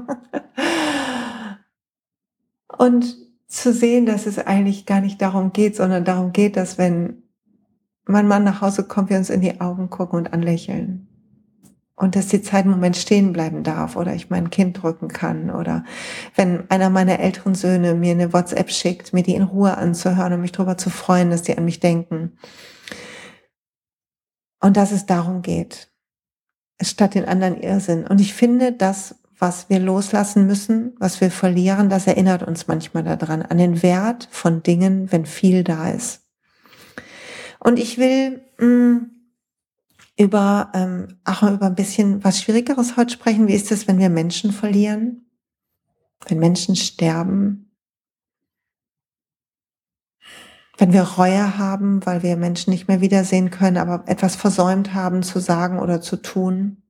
und 2.77 3.17
zu 3.47 3.73
sehen, 3.73 4.05
dass 4.05 4.25
es 4.25 4.39
eigentlich 4.39 4.85
gar 4.85 5.01
nicht 5.01 5.21
darum 5.21 5.51
geht, 5.51 5.75
sondern 5.75 6.05
darum 6.05 6.31
geht, 6.31 6.55
dass 6.55 6.77
wenn 6.77 7.23
mein 8.05 8.29
Mann 8.29 8.45
nach 8.45 8.61
Hause 8.61 8.85
kommt, 8.85 9.09
wir 9.09 9.17
uns 9.17 9.29
in 9.29 9.41
die 9.41 9.59
Augen 9.59 9.89
gucken 9.89 10.17
und 10.17 10.31
anlächeln 10.31 11.09
und 12.01 12.15
dass 12.15 12.27
die 12.27 12.41
Zeit 12.41 12.65
im 12.65 12.71
Moment 12.71 12.97
stehen 12.97 13.31
bleiben 13.31 13.61
darf 13.61 13.95
oder 13.95 14.15
ich 14.15 14.31
mein 14.31 14.49
Kind 14.49 14.81
drücken 14.81 15.07
kann 15.07 15.51
oder 15.51 15.85
wenn 16.35 16.67
einer 16.71 16.89
meiner 16.89 17.19
älteren 17.19 17.53
Söhne 17.53 17.93
mir 17.93 18.11
eine 18.11 18.33
WhatsApp 18.33 18.71
schickt, 18.71 19.13
mir 19.13 19.21
die 19.21 19.35
in 19.35 19.43
Ruhe 19.43 19.77
anzuhören 19.77 20.33
und 20.33 20.41
mich 20.41 20.51
darüber 20.51 20.79
zu 20.79 20.89
freuen, 20.89 21.29
dass 21.29 21.43
die 21.43 21.55
an 21.55 21.63
mich 21.63 21.79
denken. 21.79 22.39
Und 24.59 24.77
dass 24.77 24.91
es 24.91 25.05
darum 25.05 25.43
geht, 25.43 25.91
statt 26.81 27.13
den 27.13 27.25
anderen 27.25 27.61
Irrsinn. 27.61 28.07
Und 28.07 28.19
ich 28.19 28.33
finde, 28.33 28.71
das, 28.71 29.15
was 29.37 29.69
wir 29.69 29.79
loslassen 29.79 30.47
müssen, 30.47 30.95
was 30.97 31.21
wir 31.21 31.29
verlieren, 31.29 31.89
das 31.89 32.07
erinnert 32.07 32.41
uns 32.41 32.67
manchmal 32.67 33.03
daran, 33.03 33.43
an 33.43 33.59
den 33.59 33.83
Wert 33.83 34.27
von 34.31 34.63
Dingen, 34.63 35.11
wenn 35.11 35.27
viel 35.27 35.63
da 35.63 35.89
ist. 35.89 36.21
Und 37.59 37.77
ich 37.77 37.99
will 37.99 38.41
mh, 38.57 38.65
mm, 38.65 39.20
über 40.17 40.71
ähm, 40.73 41.19
auch 41.23 41.43
über 41.43 41.67
ein 41.67 41.75
bisschen 41.75 42.23
was 42.23 42.41
Schwierigeres 42.41 42.97
heute 42.97 43.13
sprechen. 43.13 43.47
Wie 43.47 43.55
ist 43.55 43.71
es, 43.71 43.87
wenn 43.87 43.99
wir 43.99 44.09
Menschen 44.09 44.51
verlieren? 44.51 45.25
Wenn 46.27 46.39
Menschen 46.39 46.75
sterben? 46.75 47.71
Wenn 50.77 50.93
wir 50.93 51.03
Reue 51.03 51.57
haben, 51.57 52.05
weil 52.05 52.23
wir 52.23 52.37
Menschen 52.37 52.71
nicht 52.71 52.87
mehr 52.87 53.01
wiedersehen 53.01 53.51
können, 53.51 53.77
aber 53.77 54.03
etwas 54.07 54.35
versäumt 54.35 54.93
haben 54.93 55.23
zu 55.23 55.39
sagen 55.39 55.79
oder 55.79 56.01
zu 56.01 56.17
tun? 56.17 56.80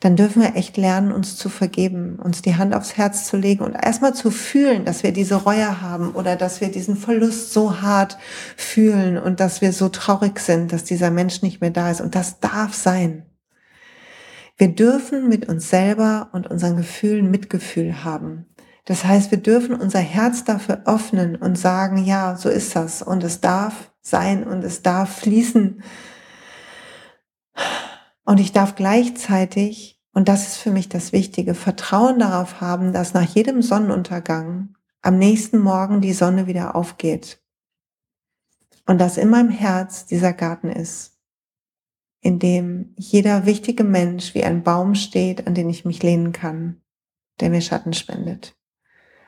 Dann 0.00 0.14
dürfen 0.14 0.42
wir 0.42 0.56
echt 0.56 0.76
lernen, 0.76 1.10
uns 1.10 1.36
zu 1.36 1.48
vergeben, 1.48 2.18
uns 2.22 2.42
die 2.42 2.56
Hand 2.56 2.74
aufs 2.74 2.98
Herz 2.98 3.26
zu 3.26 3.38
legen 3.38 3.64
und 3.64 3.72
erstmal 3.72 4.14
zu 4.14 4.30
fühlen, 4.30 4.84
dass 4.84 5.02
wir 5.02 5.12
diese 5.12 5.36
Reue 5.36 5.80
haben 5.80 6.12
oder 6.12 6.36
dass 6.36 6.60
wir 6.60 6.68
diesen 6.68 6.96
Verlust 6.96 7.52
so 7.52 7.80
hart 7.80 8.18
fühlen 8.56 9.16
und 9.16 9.40
dass 9.40 9.62
wir 9.62 9.72
so 9.72 9.88
traurig 9.88 10.38
sind, 10.38 10.72
dass 10.72 10.84
dieser 10.84 11.10
Mensch 11.10 11.40
nicht 11.40 11.62
mehr 11.62 11.70
da 11.70 11.90
ist. 11.90 12.02
Und 12.02 12.14
das 12.14 12.40
darf 12.40 12.74
sein. 12.74 13.24
Wir 14.58 14.68
dürfen 14.68 15.28
mit 15.28 15.48
uns 15.48 15.70
selber 15.70 16.28
und 16.32 16.46
unseren 16.46 16.76
Gefühlen 16.76 17.30
Mitgefühl 17.30 18.04
haben. 18.04 18.46
Das 18.84 19.04
heißt, 19.04 19.30
wir 19.30 19.38
dürfen 19.38 19.74
unser 19.74 19.98
Herz 19.98 20.44
dafür 20.44 20.82
öffnen 20.86 21.36
und 21.36 21.58
sagen, 21.58 21.98
ja, 22.04 22.36
so 22.36 22.48
ist 22.48 22.76
das. 22.76 23.02
Und 23.02 23.24
es 23.24 23.40
darf 23.40 23.90
sein 24.00 24.44
und 24.44 24.62
es 24.62 24.82
darf 24.82 25.20
fließen. 25.20 25.82
Und 28.26 28.40
ich 28.40 28.52
darf 28.52 28.74
gleichzeitig, 28.74 30.02
und 30.12 30.28
das 30.28 30.48
ist 30.48 30.56
für 30.56 30.72
mich 30.72 30.88
das 30.88 31.12
Wichtige, 31.12 31.54
Vertrauen 31.54 32.18
darauf 32.18 32.60
haben, 32.60 32.92
dass 32.92 33.14
nach 33.14 33.22
jedem 33.22 33.62
Sonnenuntergang 33.62 34.74
am 35.00 35.16
nächsten 35.16 35.60
Morgen 35.60 36.00
die 36.00 36.12
Sonne 36.12 36.48
wieder 36.48 36.74
aufgeht. 36.74 37.40
Und 38.84 39.00
dass 39.00 39.16
in 39.16 39.30
meinem 39.30 39.50
Herz 39.50 40.06
dieser 40.06 40.32
Garten 40.32 40.68
ist, 40.68 41.16
in 42.20 42.40
dem 42.40 42.94
jeder 42.96 43.46
wichtige 43.46 43.84
Mensch 43.84 44.34
wie 44.34 44.42
ein 44.42 44.64
Baum 44.64 44.96
steht, 44.96 45.46
an 45.46 45.54
den 45.54 45.70
ich 45.70 45.84
mich 45.84 46.02
lehnen 46.02 46.32
kann, 46.32 46.80
der 47.38 47.50
mir 47.50 47.60
Schatten 47.60 47.92
spendet. 47.92 48.56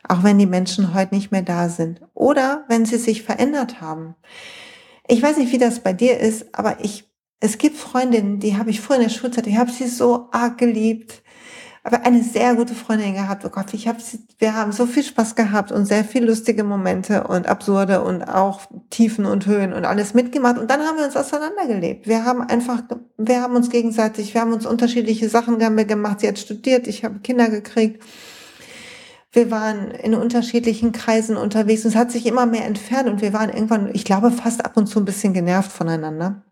Auch 0.08 0.24
wenn 0.24 0.38
die 0.38 0.46
Menschen 0.46 0.94
heute 0.94 1.14
nicht 1.14 1.30
mehr 1.30 1.42
da 1.42 1.68
sind 1.68 2.00
oder 2.14 2.64
wenn 2.68 2.84
sie 2.84 2.98
sich 2.98 3.22
verändert 3.22 3.80
haben. 3.80 4.16
Ich 5.06 5.22
weiß 5.22 5.36
nicht, 5.36 5.52
wie 5.52 5.58
das 5.58 5.80
bei 5.80 5.92
dir 5.92 6.18
ist, 6.18 6.52
aber 6.52 6.82
ich 6.84 7.07
es 7.40 7.58
gibt 7.58 7.76
Freundinnen, 7.76 8.40
die 8.40 8.56
habe 8.56 8.70
ich 8.70 8.80
früher 8.80 8.96
in 8.96 9.02
der 9.04 9.10
Schulzeit, 9.10 9.46
ich 9.46 9.56
habe 9.56 9.70
sie 9.70 9.86
so 9.86 10.28
arg 10.32 10.58
geliebt. 10.58 11.22
Aber 11.84 12.04
eine 12.04 12.22
sehr 12.22 12.54
gute 12.54 12.74
Freundin 12.74 13.14
gehabt. 13.14 13.46
Oh 13.46 13.48
Gott, 13.48 13.72
ich 13.72 13.88
habe 13.88 13.98
sie, 13.98 14.18
wir 14.38 14.54
haben 14.54 14.72
so 14.72 14.84
viel 14.84 15.02
Spaß 15.02 15.36
gehabt 15.36 15.72
und 15.72 15.86
sehr 15.86 16.04
viel 16.04 16.22
lustige 16.24 16.62
Momente 16.62 17.24
und 17.24 17.46
absurde 17.46 18.02
und 18.02 18.24
auch 18.24 18.60
Tiefen 18.90 19.24
und 19.24 19.46
Höhen 19.46 19.72
und 19.72 19.86
alles 19.86 20.12
mitgemacht. 20.12 20.58
Und 20.58 20.70
dann 20.70 20.82
haben 20.82 20.98
wir 20.98 21.06
uns 21.06 21.16
auseinandergelebt. 21.16 22.06
Wir 22.06 22.26
haben 22.26 22.42
einfach, 22.42 22.82
wir 23.16 23.40
haben 23.40 23.56
uns 23.56 23.70
gegenseitig, 23.70 24.34
wir 24.34 24.42
haben 24.42 24.52
uns 24.52 24.66
unterschiedliche 24.66 25.30
Sachen 25.30 25.58
gemacht. 25.58 26.20
Sie 26.20 26.28
hat 26.28 26.38
studiert, 26.38 26.88
ich 26.88 27.04
habe 27.04 27.20
Kinder 27.20 27.48
gekriegt. 27.48 28.02
Wir 29.32 29.50
waren 29.50 29.90
in 29.90 30.14
unterschiedlichen 30.14 30.92
Kreisen 30.92 31.38
unterwegs 31.38 31.84
und 31.84 31.92
es 31.92 31.96
hat 31.96 32.10
sich 32.10 32.26
immer 32.26 32.44
mehr 32.44 32.66
entfernt 32.66 33.08
und 33.08 33.22
wir 33.22 33.32
waren 33.32 33.50
irgendwann, 33.50 33.94
ich 33.94 34.04
glaube, 34.04 34.30
fast 34.30 34.64
ab 34.64 34.76
und 34.76 34.88
zu 34.88 34.98
ein 34.98 35.04
bisschen 35.06 35.32
genervt 35.32 35.72
voneinander. 35.72 36.42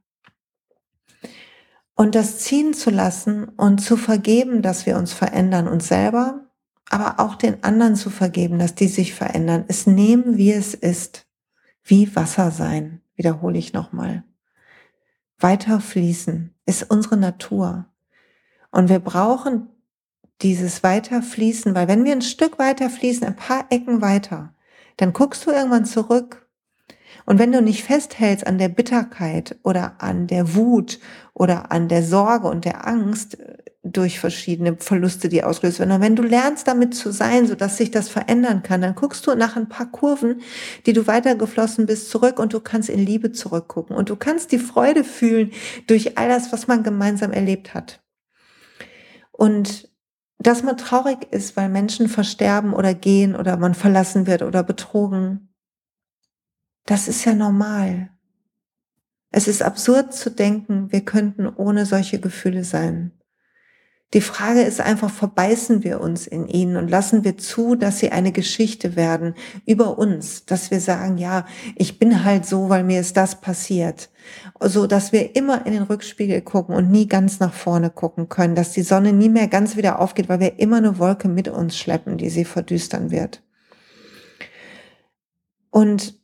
Und 1.97 2.15
das 2.15 2.39
ziehen 2.39 2.75
zu 2.75 2.91
lassen 2.91 3.49
und 3.49 3.79
zu 3.79 3.97
vergeben, 3.97 4.63
dass 4.63 4.85
wir 4.85 4.99
uns 4.99 5.13
verändern, 5.15 5.67
uns 5.67 5.89
selber, 5.89 6.47
aber 6.91 7.19
auch 7.19 7.35
den 7.35 7.65
anderen 7.65 7.97
zu 7.97 8.11
vergeben, 8.11 8.59
dass 8.59 8.75
die 8.75 8.89
sich 8.89 9.15
verändern. 9.15 9.65
Es 9.67 9.87
nehmen, 9.87 10.37
wie 10.37 10.53
es 10.53 10.75
ist, 10.75 11.27
wie 11.83 12.15
Wasser 12.15 12.51
sein, 12.51 13.01
wiederhole 13.17 13.59
ich 13.59 13.73
nochmal. 13.73 14.25
Weiter 15.39 15.81
fließen 15.81 16.55
ist 16.67 16.91
unsere 16.91 17.17
Natur. 17.17 17.87
Und 18.71 18.89
wir 18.91 18.99
brauchen 18.99 19.69
dieses 20.43 20.83
Weiterfließen, 20.83 21.75
weil 21.75 21.89
wenn 21.89 22.05
wir 22.05 22.13
ein 22.13 22.23
Stück 22.23 22.59
weiter 22.59 22.91
fließen, 22.91 23.27
ein 23.27 23.37
paar 23.37 23.67
Ecken 23.71 24.03
weiter, 24.03 24.55
dann 24.99 25.13
guckst 25.13 25.47
du 25.47 25.51
irgendwann 25.51 25.87
zurück. 25.87 26.46
Und 27.27 27.41
wenn 27.41 27.51
du 27.53 27.61
nicht 27.61 27.83
festhältst 27.83 28.47
an 28.47 28.57
der 28.57 28.69
Bitterkeit 28.69 29.57
oder 29.65 29.97
an 29.99 30.29
der 30.29 30.55
Wut 30.55 31.01
oder 31.35 31.73
an 31.73 31.89
der 31.89 32.05
Sorge 32.05 32.47
und 32.47 32.65
der 32.65 32.87
Angst 32.87 33.41
äh, 33.41 33.59
durch 33.83 34.19
verschiedene 34.19 34.77
Verluste, 34.79 35.29
die 35.29 35.45
ausgelöst 35.45 35.81
werden, 35.81 36.01
wenn 36.01 36.17
du 36.17 36.23
lernst 36.23 36.67
damit 36.67 36.95
zu 36.95 37.13
sein, 37.13 37.47
so 37.47 37.55
dass 37.55 37.77
sich 37.77 37.91
das 37.91 38.09
verändern 38.09 38.63
kann, 38.63 38.81
dann 38.81 38.95
guckst 38.95 39.27
du 39.27 39.35
nach 39.35 39.57
ein 39.57 39.69
paar 39.69 39.91
Kurven, 39.91 40.41
die 40.87 40.93
du 40.93 41.07
weitergeflossen 41.07 41.87
bist, 41.87 42.11
zurück 42.11 42.39
und 42.39 42.53
du 42.53 42.61
kannst 42.61 42.89
in 42.89 43.05
Liebe 43.05 43.33
zurückgucken 43.33 43.97
und 43.97 44.09
du 44.09 44.17
kannst 44.17 44.51
die 44.53 44.59
Freude 44.59 45.05
fühlen 45.05 45.51
durch 45.87 46.19
all 46.19 46.29
das, 46.29 46.53
was 46.53 46.67
man 46.69 46.83
gemeinsam 46.83 47.33
erlebt 47.33 47.75
hat. 47.75 48.03
Und 49.33 49.91
dass 50.39 50.63
man 50.63 50.77
traurig 50.77 51.19
ist, 51.31 51.57
weil 51.57 51.69
Menschen 51.69 52.09
versterben 52.09 52.73
oder 52.73 52.95
gehen 52.95 53.35
oder 53.35 53.57
man 53.57 53.75
verlassen 53.75 54.27
wird 54.27 54.43
oder 54.43 54.63
betrogen, 54.63 55.49
das 56.87 57.09
ist 57.09 57.25
ja 57.25 57.35
normal. 57.35 58.11
Es 59.31 59.49
ist 59.49 59.63
absurd 59.63 60.15
zu 60.15 60.31
denken, 60.31 60.91
wir 60.93 61.03
könnten 61.03 61.47
ohne 61.47 61.85
solche 61.85 62.21
Gefühle 62.21 62.65
sein. 62.65 63.13
Die 64.15 64.21
Frage 64.21 64.63
ist 64.63 64.81
einfach, 64.81 65.11
verbeißen 65.11 65.83
wir 65.83 66.01
uns 66.01 66.29
in 66.29 66.47
ihnen 66.47 66.77
und 66.77 66.89
lassen 66.89 67.25
wir 67.25 67.37
zu, 67.37 67.75
dass 67.75 67.99
sie 67.99 68.13
eine 68.13 68.31
Geschichte 68.31 68.95
werden 68.95 69.35
über 69.67 69.99
uns, 69.99 70.45
dass 70.47 70.71
wir 70.71 70.81
sagen, 70.81 71.19
ja, 71.19 71.45
ich 71.75 71.99
bin 71.99 72.25
halt 72.25 72.47
so, 72.47 72.69
weil 72.69 72.85
mir 72.85 73.01
ist 73.01 73.17
das 73.17 73.41
passiert. 73.41 74.09
So, 74.61 74.87
dass 74.87 75.11
wir 75.11 75.35
immer 75.35 75.67
in 75.67 75.73
den 75.73 75.83
Rückspiegel 75.83 76.41
gucken 76.43 76.77
und 76.77 76.89
nie 76.89 77.09
ganz 77.09 77.41
nach 77.41 77.53
vorne 77.53 77.91
gucken 77.91 78.29
können, 78.29 78.55
dass 78.55 78.71
die 78.71 78.83
Sonne 78.83 79.13
nie 79.13 79.29
mehr 79.29 79.49
ganz 79.49 79.77
wieder 79.77 79.99
aufgeht, 79.99 80.29
weil 80.29 80.41
wir 80.41 80.61
immer 80.61 80.77
eine 80.77 81.01
Wolke 81.01 81.27
mit 81.27 81.49
uns 81.49 81.77
schleppen, 81.77 82.17
die 82.17 82.31
sie 82.31 82.45
verdüstern 82.45 83.11
wird. 83.11 83.43
Und 85.71 86.15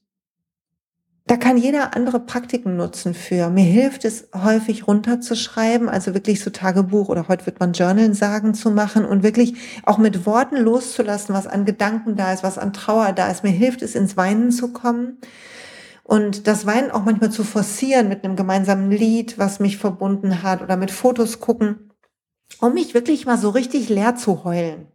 da 1.27 1.37
kann 1.37 1.57
jeder 1.57 1.95
andere 1.95 2.19
Praktiken 2.21 2.77
nutzen 2.77 3.15
für. 3.15 3.49
Mir 3.49 3.65
hilft 3.65 4.05
es 4.05 4.29
häufig 4.35 4.89
runterzuschreiben, 4.89 5.89
also 5.89 6.15
wirklich 6.15 6.43
so 6.43 6.51
Tagebuch 6.51 7.09
oder 7.09 7.29
heute 7.29 7.47
wird 7.47 7.61
man 7.61 7.73
Journalen 7.73 8.15
sagen 8.15 8.55
zu 8.55 8.71
machen 8.71 9.05
und 9.05 9.23
wirklich 9.23 9.55
auch 9.85 9.99
mit 9.99 10.27
Worten 10.27 10.57
loszulassen, 10.57 11.35
was 11.35 11.47
an 11.47 11.65
Gedanken 11.65 12.17
da 12.17 12.33
ist, 12.33 12.43
was 12.43 12.59
an 12.59 12.73
Trauer 12.73 13.13
da 13.13 13.31
ist. 13.31 13.45
Mir 13.45 13.51
hilft 13.51 13.83
es, 13.83 13.95
ins 13.95 14.17
Weinen 14.17 14.51
zu 14.51 14.73
kommen 14.73 15.19
und 16.03 16.49
das 16.49 16.67
Weinen 16.67 16.91
auch 16.91 17.05
manchmal 17.05 17.31
zu 17.31 17.45
forcieren 17.45 18.09
mit 18.09 18.25
einem 18.25 18.35
gemeinsamen 18.35 18.91
Lied, 18.91 19.39
was 19.39 19.61
mich 19.61 19.79
verbunden 19.79 20.43
hat 20.43 20.61
oder 20.61 20.77
mit 20.77 20.91
Fotos 20.91 21.39
gucken, 21.39 21.93
um 22.61 22.75
mich 22.75 22.95
wirklich 22.95 23.27
mal 23.27 23.39
so 23.39 23.51
richtig 23.51 23.89
leer 23.89 24.17
zu 24.17 24.43
heulen. 24.43 24.89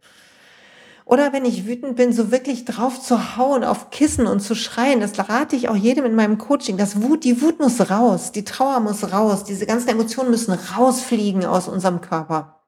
Oder 1.08 1.32
wenn 1.32 1.46
ich 1.46 1.66
wütend 1.66 1.96
bin, 1.96 2.12
so 2.12 2.30
wirklich 2.30 2.66
drauf 2.66 3.00
zu 3.00 3.38
hauen 3.38 3.64
auf 3.64 3.88
Kissen 3.88 4.26
und 4.26 4.40
zu 4.40 4.54
schreien. 4.54 5.00
Das 5.00 5.18
rate 5.18 5.56
ich 5.56 5.70
auch 5.70 5.74
jedem 5.74 6.04
in 6.04 6.14
meinem 6.14 6.36
Coaching. 6.36 6.76
Das 6.76 7.00
Wut, 7.00 7.24
die 7.24 7.40
Wut 7.40 7.60
muss 7.60 7.90
raus, 7.90 8.30
die 8.30 8.44
Trauer 8.44 8.80
muss 8.80 9.10
raus, 9.10 9.42
diese 9.42 9.64
ganzen 9.64 9.88
Emotionen 9.88 10.30
müssen 10.30 10.52
rausfliegen 10.52 11.46
aus 11.46 11.66
unserem 11.66 12.02
Körper. 12.02 12.60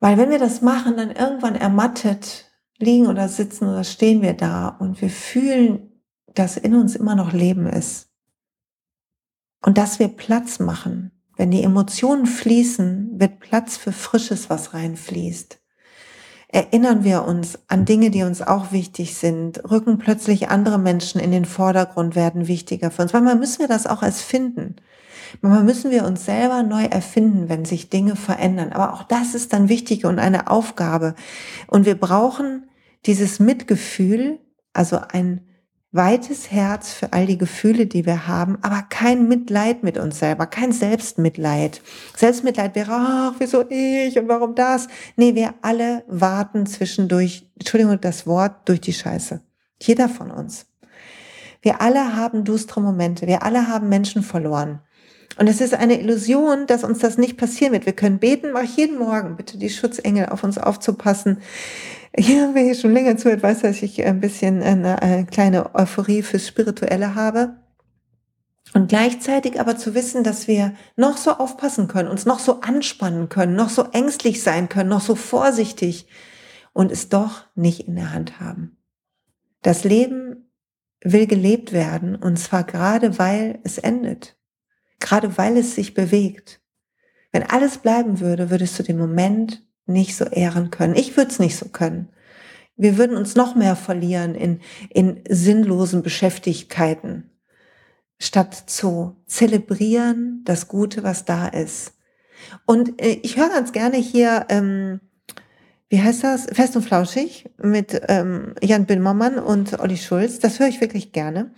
Weil 0.00 0.16
wenn 0.16 0.30
wir 0.30 0.38
das 0.38 0.62
machen, 0.62 0.96
dann 0.96 1.10
irgendwann 1.10 1.56
ermattet 1.56 2.50
liegen 2.78 3.08
oder 3.08 3.28
sitzen 3.28 3.68
oder 3.68 3.84
stehen 3.84 4.22
wir 4.22 4.32
da 4.32 4.68
und 4.68 5.02
wir 5.02 5.10
fühlen, 5.10 5.92
dass 6.32 6.56
in 6.56 6.74
uns 6.74 6.96
immer 6.96 7.16
noch 7.16 7.34
Leben 7.34 7.66
ist. 7.66 8.08
Und 9.60 9.76
dass 9.76 9.98
wir 9.98 10.08
Platz 10.08 10.58
machen. 10.58 11.10
Wenn 11.36 11.50
die 11.50 11.62
Emotionen 11.62 12.24
fließen, 12.24 13.20
wird 13.20 13.40
Platz 13.40 13.76
für 13.76 13.92
Frisches, 13.92 14.48
was 14.48 14.72
reinfließt 14.72 15.60
erinnern 16.54 17.02
wir 17.02 17.24
uns 17.24 17.58
an 17.66 17.84
Dinge, 17.84 18.10
die 18.10 18.22
uns 18.22 18.40
auch 18.40 18.70
wichtig 18.70 19.16
sind, 19.16 19.68
rücken 19.68 19.98
plötzlich 19.98 20.50
andere 20.50 20.78
Menschen 20.78 21.20
in 21.20 21.32
den 21.32 21.46
Vordergrund, 21.46 22.14
werden 22.14 22.46
wichtiger 22.46 22.92
für 22.92 23.02
uns. 23.02 23.12
Manchmal 23.12 23.34
müssen 23.34 23.58
wir 23.58 23.66
das 23.66 23.88
auch 23.88 24.02
als 24.02 24.22
finden. 24.22 24.76
Manchmal 25.40 25.64
müssen 25.64 25.90
wir 25.90 26.04
uns 26.04 26.24
selber 26.24 26.62
neu 26.62 26.84
erfinden, 26.84 27.48
wenn 27.48 27.64
sich 27.64 27.90
Dinge 27.90 28.14
verändern. 28.14 28.70
Aber 28.70 28.94
auch 28.94 29.02
das 29.02 29.34
ist 29.34 29.52
dann 29.52 29.68
wichtig 29.68 30.04
und 30.04 30.20
eine 30.20 30.48
Aufgabe. 30.48 31.16
Und 31.66 31.86
wir 31.86 31.96
brauchen 31.96 32.68
dieses 33.04 33.40
Mitgefühl, 33.40 34.38
also 34.72 35.00
ein 35.08 35.40
weites 35.94 36.50
Herz 36.50 36.92
für 36.92 37.12
all 37.12 37.24
die 37.26 37.38
Gefühle, 37.38 37.86
die 37.86 38.04
wir 38.04 38.26
haben, 38.26 38.58
aber 38.62 38.82
kein 38.88 39.28
Mitleid 39.28 39.84
mit 39.84 39.96
uns 39.96 40.18
selber, 40.18 40.46
kein 40.46 40.72
Selbstmitleid. 40.72 41.80
Selbstmitleid 42.16 42.74
wäre, 42.74 42.90
ach, 42.92 43.34
wieso 43.38 43.64
ich 43.70 44.18
und 44.18 44.26
warum 44.26 44.56
das? 44.56 44.88
Nee, 45.14 45.36
wir 45.36 45.54
alle 45.62 46.02
warten 46.08 46.66
zwischendurch, 46.66 47.48
Entschuldigung, 47.56 48.00
das 48.00 48.26
Wort, 48.26 48.68
durch 48.68 48.80
die 48.80 48.92
Scheiße. 48.92 49.40
Jeder 49.80 50.08
von 50.08 50.32
uns. 50.32 50.66
Wir 51.62 51.80
alle 51.80 52.16
haben 52.16 52.44
dustre 52.44 52.80
Momente, 52.80 53.28
wir 53.28 53.44
alle 53.44 53.68
haben 53.68 53.88
Menschen 53.88 54.24
verloren. 54.24 54.80
Und 55.38 55.48
es 55.48 55.60
ist 55.60 55.74
eine 55.74 56.00
Illusion, 56.00 56.66
dass 56.66 56.84
uns 56.84 56.98
das 56.98 57.18
nicht 57.18 57.36
passieren 57.36 57.72
wird. 57.72 57.86
Wir 57.86 57.92
können 57.92 58.18
beten, 58.18 58.52
mach 58.52 58.62
jeden 58.62 58.98
Morgen, 58.98 59.36
bitte 59.36 59.58
die 59.58 59.70
Schutzengel 59.70 60.26
auf 60.26 60.42
uns 60.42 60.58
aufzupassen. 60.58 61.38
Ja, 62.16 62.50
wer 62.52 62.62
hier 62.62 62.76
schon 62.76 62.92
länger 62.92 63.16
zuhört, 63.16 63.42
weiß, 63.42 63.62
dass 63.62 63.82
ich 63.82 64.04
ein 64.04 64.20
bisschen 64.20 64.62
eine, 64.62 65.02
eine 65.02 65.26
kleine 65.26 65.74
Euphorie 65.74 66.22
fürs 66.22 66.46
Spirituelle 66.46 67.16
habe. 67.16 67.56
Und 68.72 68.88
gleichzeitig 68.88 69.60
aber 69.60 69.76
zu 69.76 69.94
wissen, 69.94 70.22
dass 70.22 70.46
wir 70.46 70.74
noch 70.96 71.16
so 71.16 71.32
aufpassen 71.32 71.88
können, 71.88 72.08
uns 72.08 72.24
noch 72.24 72.38
so 72.38 72.60
anspannen 72.60 73.28
können, 73.28 73.56
noch 73.56 73.68
so 73.68 73.88
ängstlich 73.92 74.42
sein 74.42 74.68
können, 74.68 74.90
noch 74.90 75.00
so 75.00 75.16
vorsichtig 75.16 76.06
und 76.72 76.92
es 76.92 77.08
doch 77.08 77.44
nicht 77.54 77.88
in 77.88 77.96
der 77.96 78.12
Hand 78.12 78.40
haben. 78.40 78.76
Das 79.62 79.84
Leben 79.84 80.50
will 81.02 81.26
gelebt 81.26 81.72
werden 81.72 82.16
und 82.16 82.38
zwar 82.38 82.64
gerade 82.64 83.18
weil 83.18 83.58
es 83.64 83.78
endet, 83.78 84.36
gerade 84.98 85.36
weil 85.36 85.56
es 85.56 85.74
sich 85.74 85.94
bewegt. 85.94 86.60
Wenn 87.32 87.42
alles 87.42 87.78
bleiben 87.78 88.20
würde, 88.20 88.50
würdest 88.50 88.78
du 88.78 88.82
den 88.82 88.98
Moment 88.98 89.63
nicht 89.86 90.16
so 90.16 90.24
ehren 90.24 90.70
können. 90.70 90.94
Ich 90.94 91.16
würde 91.16 91.30
es 91.30 91.38
nicht 91.38 91.56
so 91.56 91.68
können. 91.68 92.08
Wir 92.76 92.98
würden 92.98 93.16
uns 93.16 93.36
noch 93.36 93.54
mehr 93.54 93.76
verlieren 93.76 94.34
in, 94.34 94.60
in 94.90 95.22
sinnlosen 95.28 96.02
Beschäftigkeiten, 96.02 97.30
statt 98.18 98.54
zu 98.66 99.16
zelebrieren 99.26 100.42
das 100.44 100.66
Gute, 100.68 101.02
was 101.02 101.24
da 101.24 101.46
ist. 101.46 101.92
Und 102.66 103.00
äh, 103.00 103.20
ich 103.22 103.36
höre 103.36 103.48
ganz 103.48 103.72
gerne 103.72 103.96
hier, 103.96 104.46
ähm, 104.48 105.00
wie 105.88 106.02
heißt 106.02 106.24
das? 106.24 106.46
Fest 106.46 106.74
und 106.74 106.82
Flauschig 106.82 107.48
mit 107.62 108.00
ähm, 108.08 108.54
Jan 108.60 108.86
Böhmermann 108.86 109.38
und 109.38 109.78
Olli 109.78 109.96
Schulz. 109.96 110.40
Das 110.40 110.58
höre 110.58 110.68
ich 110.68 110.80
wirklich 110.80 111.12
gerne 111.12 111.52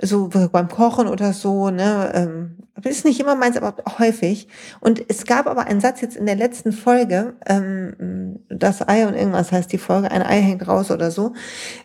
so 0.00 0.28
beim 0.28 0.68
Kochen 0.68 1.08
oder 1.08 1.32
so, 1.32 1.70
ne, 1.70 2.12
ähm, 2.14 2.56
ist 2.84 3.04
nicht 3.04 3.20
immer 3.20 3.34
meins, 3.34 3.56
aber 3.56 3.74
häufig. 3.98 4.48
Und 4.80 5.04
es 5.08 5.24
gab 5.24 5.46
aber 5.46 5.66
einen 5.66 5.80
Satz 5.80 6.00
jetzt 6.00 6.16
in 6.16 6.26
der 6.26 6.36
letzten 6.36 6.72
Folge, 6.72 7.34
ähm, 7.46 8.40
das 8.48 8.86
Ei 8.86 9.06
und 9.06 9.14
irgendwas 9.14 9.50
heißt 9.50 9.72
die 9.72 9.78
Folge, 9.78 10.10
ein 10.10 10.22
Ei 10.22 10.40
hängt 10.40 10.66
raus 10.68 10.90
oder 10.90 11.10
so. 11.10 11.32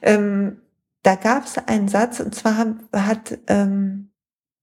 Ähm, 0.02 0.58
da 1.02 1.16
gab 1.16 1.46
es 1.46 1.58
einen 1.58 1.88
Satz 1.88 2.20
und 2.20 2.36
zwar 2.36 2.58
hat 2.94 3.38
ähm, 3.48 4.12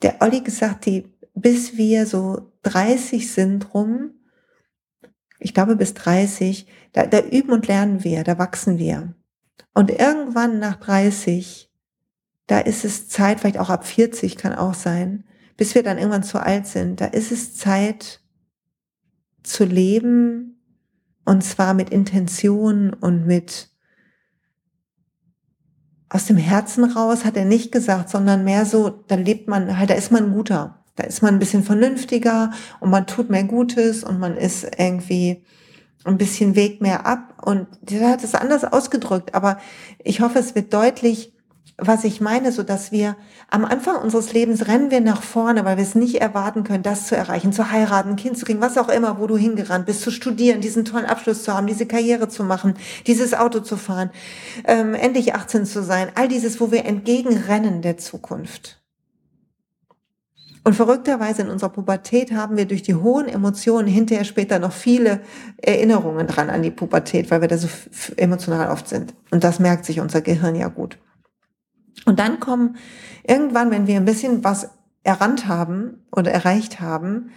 der 0.02 0.23
Olli 0.23 0.40
gesagt, 0.40 0.87
die 0.87 1.12
bis 1.35 1.76
wir 1.76 2.07
so 2.07 2.52
30 2.62 3.33
sind 3.33 3.75
rum, 3.75 4.12
ich 5.38 5.54
glaube 5.54 5.76
bis 5.76 5.95
30, 5.95 6.66
da, 6.92 7.07
da 7.07 7.21
üben 7.21 7.52
und 7.52 7.66
lernen 7.66 8.04
wir, 8.04 8.25
da 8.25 8.38
wachsen 8.38 8.78
wir. 8.78 9.14
Und 9.75 9.90
irgendwann 9.90 10.59
nach 10.59 10.76
30 10.76 11.69
da 12.50 12.59
ist 12.59 12.85
es 12.85 13.09
Zeit, 13.09 13.38
vielleicht 13.38 13.59
auch 13.59 13.71
ab 13.71 13.87
40 13.87 14.37
kann 14.37 14.57
auch 14.57 14.75
sein, 14.75 15.23
bis 15.57 15.76
wir 15.76 15.85
dann 15.85 15.99
irgendwann 15.99 16.25
zu 16.25 16.42
alt 16.42 16.66
sind, 16.66 17.00
da 17.00 17.07
ist 17.07 17.30
es 17.30 17.54
Zeit 17.54 18.21
zu 19.45 19.64
leben 19.64 20.61
und 21.25 21.45
zwar 21.45 21.75
mit 21.75 21.90
Intention 21.90 22.92
und 22.92 23.25
mit 23.25 23.69
aus 26.09 26.26
dem 26.26 26.38
Herzen 26.38 26.83
raus, 26.83 27.25
hat 27.25 27.37
er 27.37 27.45
nicht 27.45 27.71
gesagt, 27.71 28.11
sondern 28.11 28.42
mehr 28.42 28.66
so, 28.66 28.88
da 28.88 29.14
lebt 29.14 29.47
man 29.47 29.78
halt, 29.78 29.90
da 29.90 29.95
ist 29.95 30.11
man 30.11 30.33
guter. 30.33 30.83
Da 30.97 31.04
ist 31.04 31.23
man 31.23 31.37
ein 31.37 31.38
bisschen 31.38 31.62
vernünftiger 31.62 32.52
und 32.80 32.90
man 32.90 33.07
tut 33.07 33.30
mehr 33.30 33.45
Gutes 33.45 34.02
und 34.02 34.19
man 34.19 34.37
ist 34.37 34.64
irgendwie 34.76 35.45
ein 36.02 36.19
bisschen 36.19 36.57
Weg 36.57 36.80
mehr 36.80 37.07
ab 37.07 37.42
und 37.47 37.69
der 37.80 38.09
hat 38.09 38.25
es 38.25 38.35
anders 38.35 38.64
ausgedrückt, 38.64 39.37
aber 39.37 39.61
ich 40.02 40.21
hoffe, 40.21 40.40
es 40.40 40.57
wird 40.57 40.75
deutlich, 40.75 41.33
was 41.80 42.04
ich 42.04 42.20
meine, 42.20 42.52
so 42.52 42.62
dass 42.62 42.92
wir 42.92 43.16
am 43.49 43.64
Anfang 43.64 43.96
unseres 43.96 44.32
Lebens 44.32 44.68
rennen 44.68 44.90
wir 44.90 45.00
nach 45.00 45.22
vorne, 45.22 45.64
weil 45.64 45.76
wir 45.76 45.84
es 45.84 45.94
nicht 45.94 46.20
erwarten 46.20 46.64
können, 46.64 46.82
das 46.82 47.06
zu 47.06 47.16
erreichen, 47.16 47.52
zu 47.52 47.70
heiraten, 47.70 48.10
ein 48.10 48.16
Kind 48.16 48.38
zu 48.38 48.44
kriegen, 48.44 48.60
was 48.60 48.78
auch 48.78 48.88
immer, 48.88 49.18
wo 49.18 49.26
du 49.26 49.37
hingerannt 49.37 49.87
bist, 49.87 50.02
zu 50.02 50.10
studieren, 50.10 50.60
diesen 50.60 50.84
tollen 50.84 51.06
Abschluss 51.06 51.42
zu 51.42 51.54
haben, 51.54 51.66
diese 51.66 51.87
Karriere 51.87 52.28
zu 52.28 52.44
machen, 52.44 52.75
dieses 53.06 53.34
Auto 53.34 53.60
zu 53.60 53.76
fahren, 53.76 54.10
ähm, 54.64 54.94
endlich 54.94 55.34
18 55.34 55.66
zu 55.66 55.82
sein, 55.82 56.08
all 56.14 56.28
dieses, 56.28 56.60
wo 56.60 56.70
wir 56.70 56.84
entgegenrennen 56.84 57.82
der 57.82 57.99
Zukunft. 57.99 58.80
Und 60.62 60.75
verrückterweise 60.75 61.42
in 61.42 61.49
unserer 61.49 61.70
Pubertät 61.70 62.32
haben 62.32 62.56
wir 62.56 62.66
durch 62.66 62.82
die 62.82 62.94
hohen 62.94 63.28
Emotionen 63.28 63.88
hinterher 63.88 64.25
später 64.25 64.58
noch 64.58 64.72
viele 64.72 65.20
Erinnerungen 65.56 66.26
dran 66.26 66.50
an 66.50 66.62
die 66.62 66.70
Pubertät, 66.70 67.30
weil 67.30 67.40
wir 67.40 67.49
da 67.49 67.56
so 67.56 67.68
emotional 68.16 68.70
oft 68.70 68.88
sind. 68.88 69.14
Und 69.30 69.42
das 69.42 69.58
merkt 69.58 69.87
sich 69.87 70.00
unser 70.00 70.20
Gehirn 70.20 70.54
ja 70.54 70.68
gut. 70.68 70.99
Und 72.06 72.18
dann 72.18 72.40
kommen 72.40 72.76
irgendwann, 73.26 73.70
wenn 73.70 73.87
wir 73.87 73.97
ein 73.97 74.04
bisschen 74.04 74.42
was 74.44 74.70
errannt 75.02 75.49
haben 75.49 76.04
oder 76.12 76.30
erreicht 76.30 76.80
haben, 76.80 77.30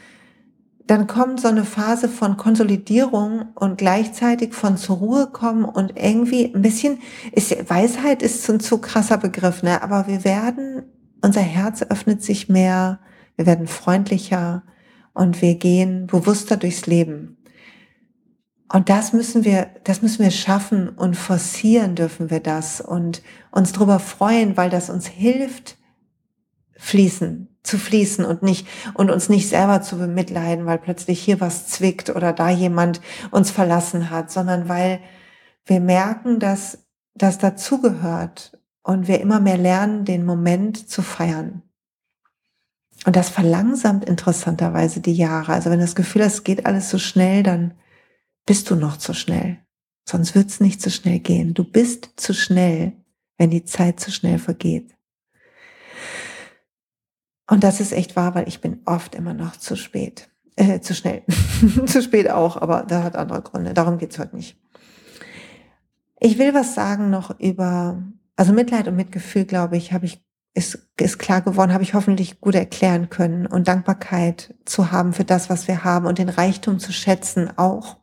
dann 0.86 1.08
kommt 1.08 1.40
so 1.40 1.48
eine 1.48 1.64
Phase 1.64 2.10
von 2.10 2.36
Konsolidierung 2.36 3.46
und 3.56 3.78
gleichzeitig 3.78 4.54
von 4.54 4.76
zur 4.76 4.98
Ruhe 4.98 5.28
kommen 5.28 5.64
und 5.64 5.94
irgendwie 5.96 6.54
ein 6.54 6.62
bisschen, 6.62 7.00
ist, 7.32 7.70
Weisheit 7.70 8.22
ist 8.22 8.44
so 8.44 8.54
ein 8.54 8.60
zu 8.60 8.80
krasser 8.80 9.18
Begriff, 9.18 9.64
ne? 9.64 9.82
aber 9.82 10.08
wir 10.08 10.26
werden, 10.26 10.84
unser 11.22 11.42
Herz 11.42 11.84
öffnet 11.84 12.22
sich 12.22 12.50
mehr, 12.50 13.00
wir 13.38 13.46
werden 13.46 13.68
freundlicher 13.68 14.64
und 15.14 15.42
wir 15.42 15.56
gehen 15.56 16.08
bewusster 16.08 16.58
durchs 16.58 16.86
Leben. 16.86 17.38
Und 18.74 18.90
das 18.90 19.14
müssen 19.14 19.46
wir, 19.46 19.68
das 19.84 20.02
müssen 20.02 20.24
wir 20.24 20.32
schaffen 20.32 20.90
und 20.90 21.16
forcieren 21.16 21.94
dürfen 21.94 22.32
wir 22.32 22.40
das 22.40 22.82
und 22.82 23.22
uns 23.52 23.72
darüber 23.72 24.00
freuen, 24.00 24.58
weil 24.58 24.72
das 24.72 24.90
uns 24.90 25.06
hilft, 25.06 25.78
fließen, 26.76 27.56
zu 27.62 27.78
fließen 27.78 28.26
und 28.26 28.42
nicht, 28.42 28.68
und 28.96 29.12
uns 29.12 29.30
nicht 29.30 29.48
selber 29.48 29.84
zu 29.84 30.00
bemitleiden, 30.00 30.66
weil 30.66 30.80
plötzlich 30.80 31.22
hier 31.22 31.40
was 31.40 31.68
zwickt 31.68 32.10
oder 32.10 32.34
da 32.34 32.50
jemand 32.50 33.00
uns 33.30 33.52
verlassen 33.52 34.10
hat, 34.10 34.32
sondern 34.32 34.68
weil 34.68 35.02
wir 35.66 35.80
merken, 35.80 36.40
dass 36.40 36.80
das 37.14 37.38
dazugehört 37.38 38.58
und 38.82 39.08
wir 39.08 39.22
immer 39.22 39.40
mehr 39.40 39.60
lernen, 39.60 40.04
den 40.04 40.26
Moment 40.26 40.90
zu 40.90 41.04
feiern. 41.04 41.62
Und 43.06 43.16
das 43.16 43.30
verlangsamt 43.30 44.04
interessanterweise 44.04 45.00
die 45.00 45.14
Jahre. 45.14 45.54
Also 45.54 45.70
wenn 45.70 45.80
das 45.80 45.94
Gefühl 45.94 46.24
hast, 46.24 46.34
es 46.34 46.44
geht 46.44 46.66
alles 46.66 46.90
so 46.90 46.98
schnell, 46.98 47.44
dann 47.44 47.76
bist 48.46 48.70
du 48.70 48.76
noch 48.76 48.98
zu 48.98 49.14
schnell. 49.14 49.60
Sonst 50.06 50.36
wird 50.36 50.50
es 50.50 50.60
nicht 50.60 50.82
so 50.82 50.90
schnell 50.90 51.20
gehen. 51.20 51.54
Du 51.54 51.64
bist 51.64 52.12
zu 52.18 52.34
schnell, 52.34 52.94
wenn 53.38 53.50
die 53.50 53.64
Zeit 53.64 54.00
zu 54.00 54.12
schnell 54.12 54.40
vergeht. 54.40 54.94
Und 57.50 57.64
das 57.64 57.80
ist 57.80 57.92
echt 57.92 58.16
wahr, 58.16 58.36
weil 58.36 58.48
ich 58.48 58.62
bin 58.62 58.82
oft 58.86 59.16
immer 59.16 59.34
noch 59.34 59.56
zu 59.58 59.76
spät. 59.76 60.30
Äh, 60.56 60.82
zu 60.82 60.94
schnell. 60.94 61.24
zu 61.86 62.02
spät 62.02 62.30
auch, 62.30 62.58
aber 62.58 62.84
das 62.88 63.04
hat 63.04 63.16
andere 63.16 63.42
Gründe. 63.42 63.74
Darum 63.74 63.98
geht's 63.98 64.20
heute 64.20 64.36
nicht. 64.36 64.58
Ich 66.20 66.38
will 66.38 66.54
was 66.54 66.76
sagen 66.76 67.10
noch 67.10 67.38
über, 67.40 68.02
also 68.36 68.54
Mitleid 68.54 68.88
und 68.88 68.96
Mitgefühl, 68.96 69.46
glaube 69.46 69.78
ich, 69.78 69.92
habe 69.94 70.06
ich, 70.06 70.24
ist, 70.54 70.88
ist 70.98 71.20
klar 71.20 71.42
geworden, 71.42 71.74
habe 71.74 71.84
ich 71.84 71.94
hoffentlich 71.94 72.40
gut 72.40 72.56
erklären 72.56 73.10
können 73.10 73.46
und 73.46 73.68
Dankbarkeit 73.68 74.54
zu 74.64 74.92
haben 74.92 75.14
für 75.14 75.26
das, 75.26 75.50
was 75.50 75.68
wir 75.68 75.84
haben 75.84 76.06
und 76.06 76.20
den 76.20 76.30
Reichtum 76.30 76.80
zu 76.80 76.94
schätzen 76.94 77.58
auch. 77.58 77.98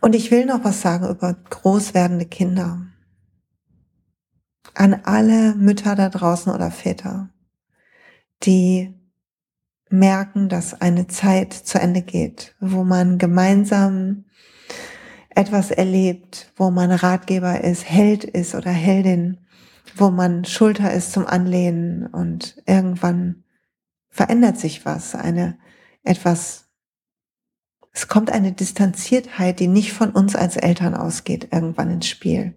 Und 0.00 0.14
ich 0.14 0.30
will 0.30 0.46
noch 0.46 0.64
was 0.64 0.82
sagen 0.82 1.08
über 1.08 1.32
groß 1.32 1.94
werdende 1.94 2.26
Kinder. 2.26 2.86
An 4.74 4.94
alle 5.04 5.54
Mütter 5.54 5.94
da 5.94 6.08
draußen 6.08 6.52
oder 6.52 6.70
Väter, 6.70 7.30
die 8.42 8.94
merken, 9.90 10.48
dass 10.48 10.80
eine 10.80 11.06
Zeit 11.06 11.52
zu 11.52 11.78
Ende 11.78 12.02
geht, 12.02 12.56
wo 12.60 12.82
man 12.82 13.18
gemeinsam 13.18 14.24
etwas 15.30 15.70
erlebt, 15.70 16.52
wo 16.56 16.70
man 16.70 16.90
Ratgeber 16.90 17.62
ist, 17.62 17.88
Held 17.88 18.24
ist 18.24 18.54
oder 18.54 18.70
Heldin, 18.70 19.38
wo 19.94 20.10
man 20.10 20.44
Schulter 20.44 20.92
ist 20.92 21.12
zum 21.12 21.26
Anlehnen 21.26 22.06
und 22.06 22.62
irgendwann 22.66 23.44
verändert 24.08 24.58
sich 24.58 24.84
was, 24.84 25.14
eine 25.14 25.58
etwas 26.02 26.71
es 27.92 28.08
kommt 28.08 28.30
eine 28.30 28.52
Distanziertheit, 28.52 29.60
die 29.60 29.68
nicht 29.68 29.92
von 29.92 30.10
uns 30.10 30.34
als 30.34 30.56
Eltern 30.56 30.94
ausgeht, 30.94 31.48
irgendwann 31.52 31.90
ins 31.90 32.08
Spiel. 32.08 32.54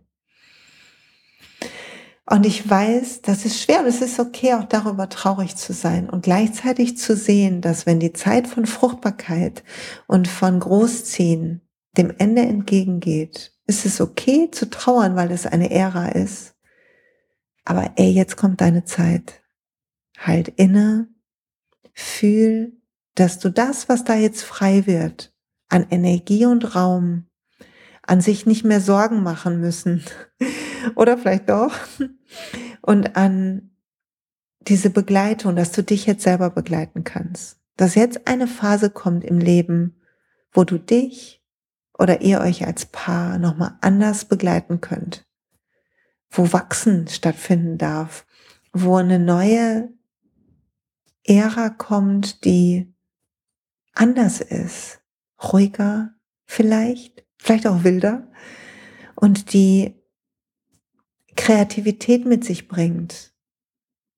Und 2.28 2.46
ich 2.46 2.68
weiß, 2.68 3.22
das 3.22 3.46
ist 3.46 3.62
schwer 3.62 3.82
und 3.82 3.86
es 3.86 4.02
ist 4.02 4.20
okay, 4.20 4.56
auch 4.56 4.64
darüber 4.64 5.10
traurig 5.10 5.56
zu 5.58 5.74
sein 5.74 6.10
und 6.10 6.24
gleichzeitig 6.24 6.98
zu 6.98 7.16
sehen, 7.16 7.62
dass 7.62 7.86
wenn 7.86 8.00
die 8.00 8.14
Zeit 8.14 8.48
von 8.48 8.66
Fruchtbarkeit 8.66 9.64
und 10.08 10.28
von 10.28 10.60
Großziehen 10.60 11.62
dem 11.98 12.14
Ende 12.18 12.42
entgegengeht, 12.42 13.54
ist 13.68 13.86
es 13.86 14.02
okay 14.02 14.50
zu 14.50 14.70
trauern, 14.70 15.16
weil 15.16 15.32
es 15.32 15.46
eine 15.46 15.70
Ära 15.70 16.10
ist. 16.10 16.56
Aber 17.64 17.92
ey, 17.96 18.10
jetzt 18.10 18.38
kommt 18.38 18.62
deine 18.62 18.86
Zeit. 18.86 19.44
Halt 20.18 20.48
inne, 20.48 21.10
fühl, 21.94 22.74
dass 23.16 23.40
du 23.40 23.50
das, 23.50 23.90
was 23.90 24.04
da 24.04 24.16
jetzt 24.16 24.44
frei 24.44 24.86
wird, 24.86 25.34
an 25.70 25.88
Energie 25.90 26.46
und 26.46 26.76
Raum, 26.76 27.26
an 28.04 28.22
sich 28.22 28.46
nicht 28.46 28.64
mehr 28.64 28.82
Sorgen 28.82 29.24
machen 29.24 29.60
müssen, 29.60 30.04
oder 30.96 31.18
vielleicht 31.18 31.50
doch, 31.50 31.74
und 32.82 33.16
an 33.16 33.72
diese 34.68 34.90
Begleitung, 34.90 35.56
dass 35.56 35.72
du 35.72 35.84
dich 35.84 36.06
jetzt 36.06 36.24
selber 36.24 36.50
begleiten 36.50 37.04
kannst. 37.04 37.60
Dass 37.78 37.96
jetzt 37.96 38.28
eine 38.28 38.48
Phase 38.48 38.90
kommt 38.90 39.24
im 39.24 39.40
Leben, 39.40 40.02
wo 40.52 40.64
du 40.64 40.78
dich 40.78 41.44
oder 41.98 42.22
ihr 42.22 42.42
euch 42.42 42.66
als 42.66 42.86
Paar 42.86 43.38
nochmal 43.38 43.78
anders 43.82 44.26
begleiten 44.26 44.82
könnt, 44.82 45.28
wo 46.30 46.52
Wachsen 46.52 47.08
stattfinden 47.08 47.78
darf, 47.78 48.26
wo 48.74 48.96
eine 48.96 49.20
neue 49.20 49.90
Ära 51.24 51.70
kommt, 51.70 52.46
die 52.46 52.95
anders 53.96 54.42
ist, 54.42 55.00
ruhiger 55.52 56.12
vielleicht, 56.46 57.26
vielleicht 57.38 57.68
auch 57.68 57.84
wilder 57.84 58.28
und 59.16 59.54
die 59.54 59.96
Kreativität 61.36 62.26
mit 62.26 62.44
sich 62.44 62.68
bringt, 62.68 63.34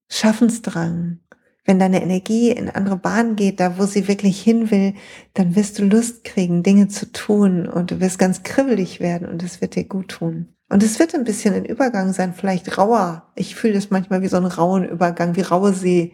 Schaffensdrang. 0.10 1.20
Wenn 1.66 1.80
deine 1.80 2.02
Energie 2.02 2.52
in 2.52 2.70
andere 2.70 2.96
Bahnen 2.96 3.36
geht, 3.36 3.60
da 3.60 3.78
wo 3.78 3.86
sie 3.86 4.08
wirklich 4.08 4.42
hin 4.42 4.72
will, 4.72 4.94
dann 5.34 5.56
wirst 5.56 5.80
du 5.80 5.84
Lust 5.84 6.24
kriegen, 6.24 6.63
Dinge 6.63 6.88
zu 6.88 7.12
tun 7.12 7.68
und 7.68 7.92
du 7.92 8.00
wirst 8.00 8.20
ganz 8.20 8.44
kribbelig 8.44 9.02
werden 9.02 9.28
und 9.28 9.44
es 9.44 9.60
wird 9.60 9.76
dir 9.76 9.84
gut 9.84 10.08
tun. 10.08 10.54
Und 10.70 10.82
es 10.84 11.00
wird 11.00 11.13
ein 11.13 11.26
bisschen 11.26 11.54
ein 11.54 11.66
Übergang 11.66 12.13
sein, 12.13 12.34
vielleicht 12.34 12.78
rauer. 12.78 13.32
Ich 13.36 13.56
fühle 13.56 13.74
das 13.74 13.90
manchmal 13.90 14.22
wie 14.22 14.28
so 14.28 14.38
einen 14.38 14.46
rauen 14.46 14.88
Übergang, 14.88 15.36
wie 15.36 15.42
raue 15.42 15.74
See 15.74 16.13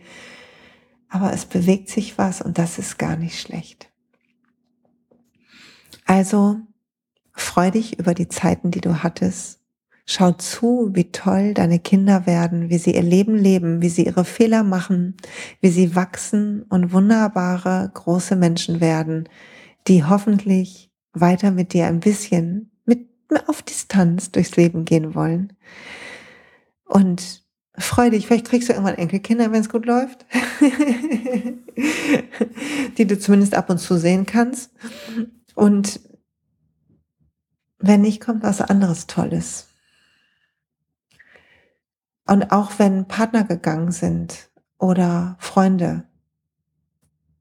aber 1.13 1.31
es 1.31 1.45
bewegt 1.45 1.89
sich 1.89 2.17
was 2.17 2.41
und 2.41 2.57
das 2.57 2.79
ist 2.79 2.97
gar 2.97 3.15
nicht 3.15 3.39
schlecht. 3.39 3.87
Also 6.05 6.57
freu 7.33 7.69
dich 7.69 7.99
über 7.99 8.15
die 8.15 8.29
Zeiten, 8.29 8.71
die 8.71 8.81
du 8.81 9.03
hattest. 9.03 9.59
Schau 10.07 10.31
zu, 10.31 10.89
wie 10.93 11.11
toll 11.11 11.53
deine 11.53 11.77
Kinder 11.77 12.25
werden, 12.25 12.71
wie 12.71 12.79
sie 12.79 12.95
ihr 12.95 13.03
Leben 13.03 13.35
leben, 13.35 13.83
wie 13.83 13.89
sie 13.89 14.07
ihre 14.07 14.25
Fehler 14.25 14.63
machen, 14.63 15.15
wie 15.61 15.69
sie 15.69 15.95
wachsen 15.95 16.63
und 16.63 16.93
wunderbare 16.93 17.91
große 17.93 18.35
Menschen 18.35 18.81
werden, 18.81 19.29
die 19.87 20.03
hoffentlich 20.03 20.89
weiter 21.13 21.51
mit 21.51 21.73
dir 21.73 21.85
ein 21.85 21.99
bisschen 21.99 22.71
mit 22.85 23.07
auf 23.45 23.61
Distanz 23.61 24.31
durchs 24.31 24.55
Leben 24.55 24.83
gehen 24.83 25.13
wollen. 25.13 25.53
Und 26.85 27.42
Freu 27.75 28.11
dich, 28.11 28.27
vielleicht 28.27 28.47
kriegst 28.47 28.69
du 28.69 28.73
irgendwann 28.73 28.95
Enkelkinder, 28.95 29.51
wenn 29.51 29.61
es 29.61 29.69
gut 29.69 29.87
läuft, 29.87 30.27
die 32.97 33.07
du 33.07 33.17
zumindest 33.17 33.55
ab 33.55 33.71
und 33.71 33.79
zu 33.79 33.97
sehen 33.97 34.27
kannst. 34.27 34.71
Und 35.55 35.99
wenn 37.79 38.01
nicht, 38.01 38.21
kommt 38.21 38.43
was 38.43 38.61
anderes 38.61 39.07
Tolles. 39.07 39.69
Und 42.27 42.51
auch 42.51 42.73
wenn 42.77 43.07
Partner 43.07 43.43
gegangen 43.43 43.91
sind 43.91 44.49
oder 44.77 45.35
Freunde, 45.39 46.03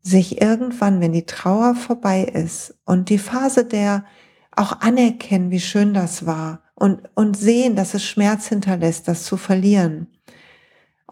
sich 0.01 0.41
irgendwann, 0.41 1.01
wenn 1.01 1.13
die 1.13 1.27
Trauer 1.27 1.75
vorbei 1.75 2.25
ist 2.25 2.75
und 2.87 3.11
die 3.11 3.19
Phase 3.19 3.67
der 3.67 4.05
auch 4.51 4.81
anerkennen, 4.81 5.51
wie 5.51 5.61
schön 5.61 5.95
das 5.95 6.25
war 6.27 6.63
und, 6.75 7.09
und 7.15 7.37
sehen, 7.37 7.77
dass 7.77 7.95
es 7.95 8.05
Schmerz 8.05 8.47
hinterlässt, 8.49 9.07
das 9.07 9.25
zu 9.25 9.37
verlieren 9.37 10.09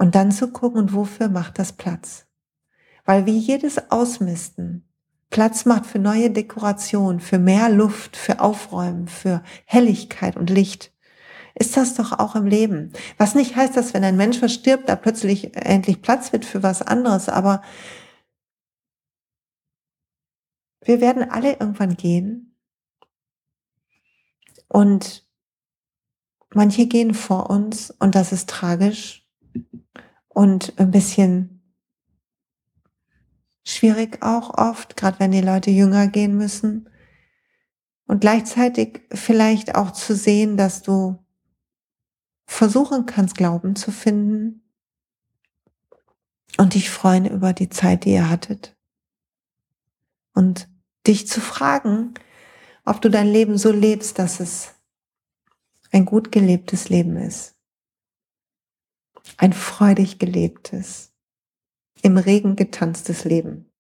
und 0.01 0.15
dann 0.15 0.33
zu 0.33 0.51
gucken, 0.51 0.95
wofür 0.95 1.29
macht 1.29 1.59
das 1.59 1.75
Platz. 1.75 2.27
Weil 3.05 3.27
wie 3.27 3.37
jedes 3.37 3.91
Ausmisten 3.91 4.89
Platz 5.29 5.67
macht 5.67 5.85
für 5.85 5.99
neue 5.99 6.31
Dekoration, 6.31 7.21
für 7.21 7.39
mehr 7.39 7.69
Luft, 7.69 8.17
für 8.17 8.41
Aufräumen, 8.41 9.09
für 9.09 9.43
Helligkeit 9.67 10.39
und 10.39 10.49
Licht, 10.49 10.95
ist 11.55 11.77
das 11.77 11.97
doch 11.97 12.19
auch 12.19 12.35
im 12.35 12.47
Leben. 12.47 12.95
Was 13.19 13.35
nicht 13.35 13.57
heißt, 13.57 13.77
dass 13.77 13.93
wenn 13.93 14.03
ein 14.03 14.17
Mensch 14.17 14.39
verstirbt, 14.39 14.89
da 14.89 14.97
plötzlich 14.97 15.55
endlich 15.55 16.01
Platz 16.01 16.33
wird 16.33 16.47
für 16.47 16.63
was 16.63 16.81
anderes, 16.81 17.29
aber 17.29 17.61
wir 20.83 21.03
werden 21.03 21.31
alle 21.31 21.53
irgendwann 21.53 21.99
gehen 21.99 22.57
und 24.67 25.29
manche 26.55 26.87
gehen 26.87 27.13
vor 27.13 27.51
uns 27.51 27.91
und 27.91 28.15
das 28.15 28.33
ist 28.33 28.49
tragisch 28.49 29.20
und 30.29 30.79
ein 30.79 30.91
bisschen 30.91 31.61
schwierig 33.65 34.23
auch 34.23 34.57
oft, 34.57 34.97
gerade 34.97 35.21
wenn 35.21 35.33
die 35.33 35.41
Leute 35.41 35.71
jünger 35.71 36.07
gehen 36.07 36.37
müssen. 36.37 36.89
Und 38.07 38.21
gleichzeitig 38.21 39.03
vielleicht 39.13 39.77
auch 39.77 39.93
zu 39.93 40.15
sehen, 40.15 40.57
dass 40.57 40.83
du 40.83 41.25
versuchen 42.47 43.07
kannst, 43.07 43.37
Glauben 43.37 43.77
zu 43.77 43.93
finden 43.93 44.63
und 46.57 46.75
dich 46.75 46.91
freuen 46.91 47.27
über 47.27 47.53
die 47.53 47.69
Zeit, 47.69 48.05
die 48.05 48.13
ihr 48.13 48.29
hattet. 48.29 48.77
Und 50.35 50.69
dich 51.07 51.29
zu 51.29 51.41
fragen, 51.41 52.15
ob 52.85 53.01
du 53.01 53.09
dein 53.09 53.29
Leben 53.29 53.57
so 53.57 53.71
lebst, 53.71 54.19
dass 54.19 54.41
es 54.41 54.75
ein 55.93 56.05
gut 56.05 56.33
gelebtes 56.33 56.89
Leben 56.89 57.17
ist. 57.17 57.60
Ein 59.37 59.53
freudig 59.53 60.19
gelebtes 60.19 61.13
im 62.03 62.17
Regen 62.17 62.57
getanztes 62.57 63.25
Leben. 63.25 63.71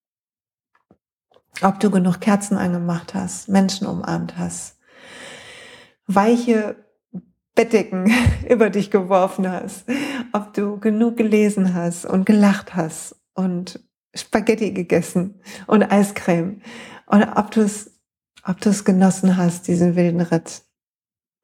Ob 1.62 1.80
du 1.80 1.90
genug 1.90 2.20
Kerzen 2.20 2.56
angemacht 2.56 3.14
hast, 3.14 3.48
Menschen 3.48 3.86
umarmt 3.86 4.38
hast, 4.38 4.78
weiche 6.06 6.76
Bettdecken 7.54 8.12
über 8.48 8.70
dich 8.70 8.90
geworfen 8.90 9.50
hast, 9.50 9.84
ob 10.32 10.54
du 10.54 10.78
genug 10.78 11.16
gelesen 11.16 11.74
hast 11.74 12.04
und 12.04 12.24
gelacht 12.24 12.74
hast 12.74 13.16
und 13.34 13.84
Spaghetti 14.14 14.72
gegessen 14.72 15.40
und 15.66 15.82
Eiscreme 15.82 16.62
und 17.06 17.22
ob 17.22 17.50
du 17.50 17.60
es 17.62 18.00
ob 18.44 18.60
du 18.60 18.70
es 18.70 18.84
genossen 18.84 19.36
hast, 19.36 19.68
diesen 19.68 19.96
wilden 19.96 20.20
Ritt. 20.20 20.62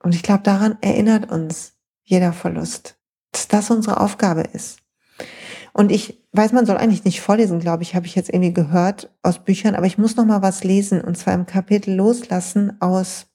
Und 0.02 0.14
ich 0.14 0.22
glaube, 0.22 0.42
daran 0.42 0.78
erinnert 0.80 1.30
uns 1.30 1.74
jeder 2.02 2.32
Verlust, 2.32 2.95
dass 3.36 3.48
das 3.48 3.70
unsere 3.70 4.00
Aufgabe 4.00 4.42
ist. 4.52 4.78
Und 5.74 5.92
ich 5.92 6.26
weiß, 6.32 6.52
man 6.52 6.64
soll 6.64 6.78
eigentlich 6.78 7.04
nicht 7.04 7.20
vorlesen, 7.20 7.60
glaube 7.60 7.82
ich, 7.82 7.94
habe 7.94 8.06
ich 8.06 8.14
jetzt 8.14 8.30
irgendwie 8.30 8.54
gehört 8.54 9.14
aus 9.22 9.44
Büchern, 9.44 9.74
aber 9.74 9.84
ich 9.84 9.98
muss 9.98 10.16
noch 10.16 10.24
mal 10.24 10.40
was 10.40 10.64
lesen 10.64 11.02
und 11.02 11.18
zwar 11.18 11.34
im 11.34 11.44
Kapitel 11.44 11.94
Loslassen 11.94 12.80
aus 12.80 13.26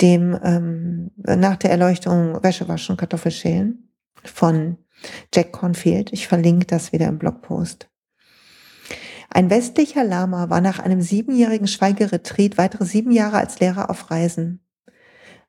dem 0.00 0.38
ähm, 0.42 1.10
nach 1.16 1.56
der 1.56 1.70
Erleuchtung 1.70 2.42
Wäsche 2.42 2.68
waschen, 2.68 2.96
Kartoffel 2.96 3.32
schälen 3.32 3.90
von 4.24 4.78
Jack 5.34 5.52
Cornfield. 5.52 6.10
Ich 6.12 6.26
verlinke 6.26 6.66
das 6.66 6.92
wieder 6.92 7.06
im 7.06 7.18
Blogpost. 7.18 7.88
Ein 9.28 9.50
westlicher 9.50 10.04
Lama 10.04 10.48
war 10.48 10.62
nach 10.62 10.78
einem 10.78 11.02
siebenjährigen 11.02 11.68
Schweigeretreat 11.68 12.56
weitere 12.56 12.86
sieben 12.86 13.10
Jahre 13.10 13.36
als 13.36 13.60
Lehrer 13.60 13.90
auf 13.90 14.10
Reisen. 14.10 14.66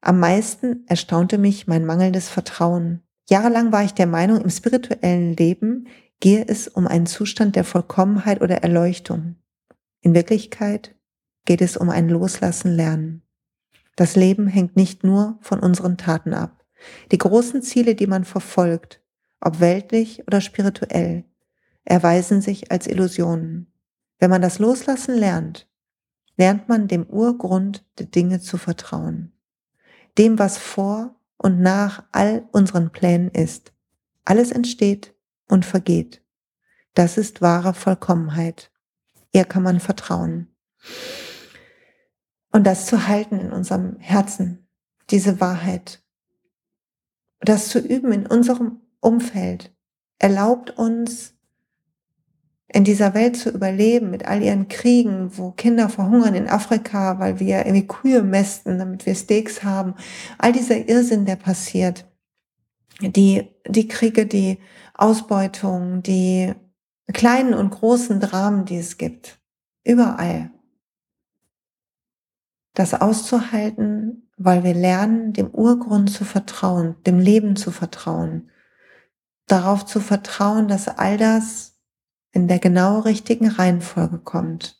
Am 0.02 0.20
meisten 0.20 0.84
erstaunte 0.88 1.38
mich 1.38 1.68
mein 1.68 1.86
mangelndes 1.86 2.28
Vertrauen. 2.28 3.07
Jahrelang 3.30 3.72
war 3.72 3.84
ich 3.84 3.94
der 3.94 4.08
Meinung, 4.08 4.42
im 4.42 4.50
spirituellen 4.50 5.36
Leben 5.36 5.88
gehe 6.20 6.46
es 6.48 6.68
um 6.68 6.88
einen 6.88 7.06
Zustand 7.06 7.56
der 7.56 7.64
Vollkommenheit 7.64 8.42
oder 8.42 8.64
Erleuchtung. 8.64 9.36
In 10.02 10.16
Wirklichkeit 10.16 10.96
geht 11.46 11.62
es 11.62 11.78
um 11.78 11.90
ein 11.90 12.10
Loslassen 12.10 12.72
lernen. 12.72 13.22
Das 13.96 14.16
Leben 14.16 14.48
hängt 14.48 14.76
nicht 14.76 15.04
nur 15.04 15.38
von 15.42 15.60
unseren 15.60 15.98
Taten 15.98 16.34
ab. 16.34 16.64
Die 17.12 17.18
großen 17.18 17.62
Ziele, 17.62 17.96
die 17.96 18.08
man 18.08 18.24
verfolgt, 18.24 19.02
ob 19.42 19.60
weltlich 19.60 20.26
oder 20.28 20.40
spirituell, 20.40 21.26
erweisen 21.84 22.42
sich 22.42 22.72
als 22.72 22.88
Illusionen. 22.88 23.72
Wenn 24.20 24.30
man 24.30 24.42
das 24.42 24.60
Loslassen 24.60 25.16
lernt, 25.16 25.68
lernt 26.38 26.70
man 26.70 26.88
dem 26.88 27.06
Urgrund 27.06 27.86
der 27.98 28.06
Dinge 28.06 28.40
zu 28.40 28.58
vertrauen. 28.58 29.34
Dem, 30.18 30.40
was 30.40 30.58
vor 30.58 31.17
und 31.38 31.62
nach 31.62 32.04
all 32.12 32.48
unseren 32.52 32.92
Plänen 32.92 33.30
ist. 33.30 33.74
Alles 34.26 34.52
entsteht 34.52 35.16
und 35.48 35.66
vergeht. 35.66 36.24
Das 36.94 37.18
ist 37.18 37.42
wahre 37.42 37.74
Vollkommenheit. 37.74 38.72
Ihr 39.32 39.46
kann 39.46 39.64
man 39.64 39.80
vertrauen. 39.80 40.48
Und 42.52 42.66
das 42.66 42.88
zu 42.88 43.08
halten 43.08 43.40
in 43.40 43.52
unserem 43.52 43.98
Herzen, 44.00 44.68
diese 45.10 45.40
Wahrheit, 45.40 46.04
das 47.40 47.70
zu 47.70 47.80
üben 47.80 48.12
in 48.12 48.26
unserem 48.26 48.82
Umfeld, 49.00 49.76
erlaubt 50.18 50.72
uns, 50.72 51.37
in 52.70 52.84
dieser 52.84 53.14
Welt 53.14 53.38
zu 53.38 53.50
überleben, 53.50 54.10
mit 54.10 54.26
all 54.26 54.44
ihren 54.44 54.68
Kriegen, 54.68 55.38
wo 55.38 55.52
Kinder 55.52 55.88
verhungern 55.88 56.36
in 56.36 56.50
Afrika, 56.50 57.18
weil 57.20 57.40
wir 57.40 57.66
irgendwie 57.66 57.88
Kühe 57.88 58.24
mästen, 58.24 58.78
damit 58.78 59.06
wir 59.06 59.16
Steaks 59.16 59.64
haben. 59.64 59.96
All 60.38 60.52
dieser 60.52 60.88
Irrsinn, 60.88 61.26
der 61.26 61.38
passiert. 61.38 62.06
Die, 63.00 63.48
die 63.68 63.88
Kriege, 63.88 64.26
die 64.26 64.58
Ausbeutung, 64.94 66.04
die 66.04 66.54
kleinen 67.14 67.54
und 67.54 67.70
großen 67.70 68.20
Dramen, 68.20 68.66
die 68.66 68.78
es 68.78 68.98
gibt. 68.98 69.40
Überall. 69.86 70.52
Das 72.74 72.94
auszuhalten, 72.94 74.30
weil 74.36 74.64
wir 74.64 74.74
lernen, 74.74 75.32
dem 75.32 75.50
Urgrund 75.52 76.12
zu 76.12 76.26
vertrauen, 76.26 76.96
dem 77.06 77.20
Leben 77.20 77.56
zu 77.56 77.72
vertrauen. 77.72 78.50
Darauf 79.48 79.86
zu 79.86 80.02
vertrauen, 80.02 80.68
dass 80.68 80.90
all 80.90 81.18
das 81.18 81.77
in 82.38 82.48
der 82.48 82.60
genau 82.60 83.00
richtigen 83.00 83.48
Reihenfolge 83.48 84.20
kommt, 84.20 84.80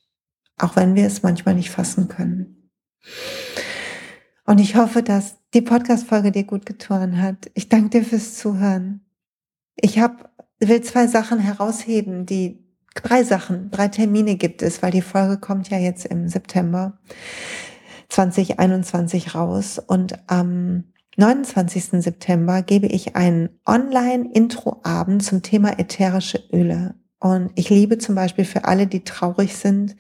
auch 0.58 0.76
wenn 0.76 0.94
wir 0.94 1.08
es 1.08 1.24
manchmal 1.24 1.56
nicht 1.56 1.72
fassen 1.72 2.08
können. 2.08 2.70
Und 4.46 4.60
ich 4.60 4.76
hoffe, 4.76 5.02
dass 5.02 5.38
die 5.56 5.64
Podcast-Folge 5.64 6.32
dir 6.32 6.44
gut 6.44 6.68
getan 6.68 7.20
hat. 7.20 7.50
Ich 7.56 7.68
danke 7.68 7.90
dir 7.90 8.06
fürs 8.06 8.36
Zuhören. 8.36 9.02
Ich 9.76 9.98
hab, 9.98 10.32
will 10.60 10.82
zwei 10.82 11.08
Sachen 11.08 11.40
herausheben, 11.40 12.28
die 12.28 12.64
drei 12.94 13.24
Sachen, 13.24 13.72
drei 13.72 13.88
Termine 13.88 14.36
gibt 14.36 14.62
es, 14.62 14.84
weil 14.84 14.92
die 14.92 15.02
Folge 15.02 15.40
kommt 15.40 15.72
ja 15.72 15.80
jetzt 15.80 16.06
im 16.06 16.28
September 16.28 17.00
2021 18.10 19.34
raus 19.34 19.80
und 19.80 20.30
am 20.30 20.84
29. 21.18 22.04
September 22.04 22.62
gebe 22.62 22.86
ich 22.86 23.16
einen 23.16 23.50
Online-Intro-Abend 23.66 25.24
zum 25.24 25.42
Thema 25.42 25.80
ätherische 25.80 26.44
Öle. 26.54 26.94
Und 27.20 27.52
ich 27.56 27.70
liebe 27.70 27.98
zum 27.98 28.16
Beispiel 28.16 28.46
für 28.46 28.66
alle, 28.66 28.88
die 28.88 29.04
traurig 29.04 29.56
sind, 29.56 29.96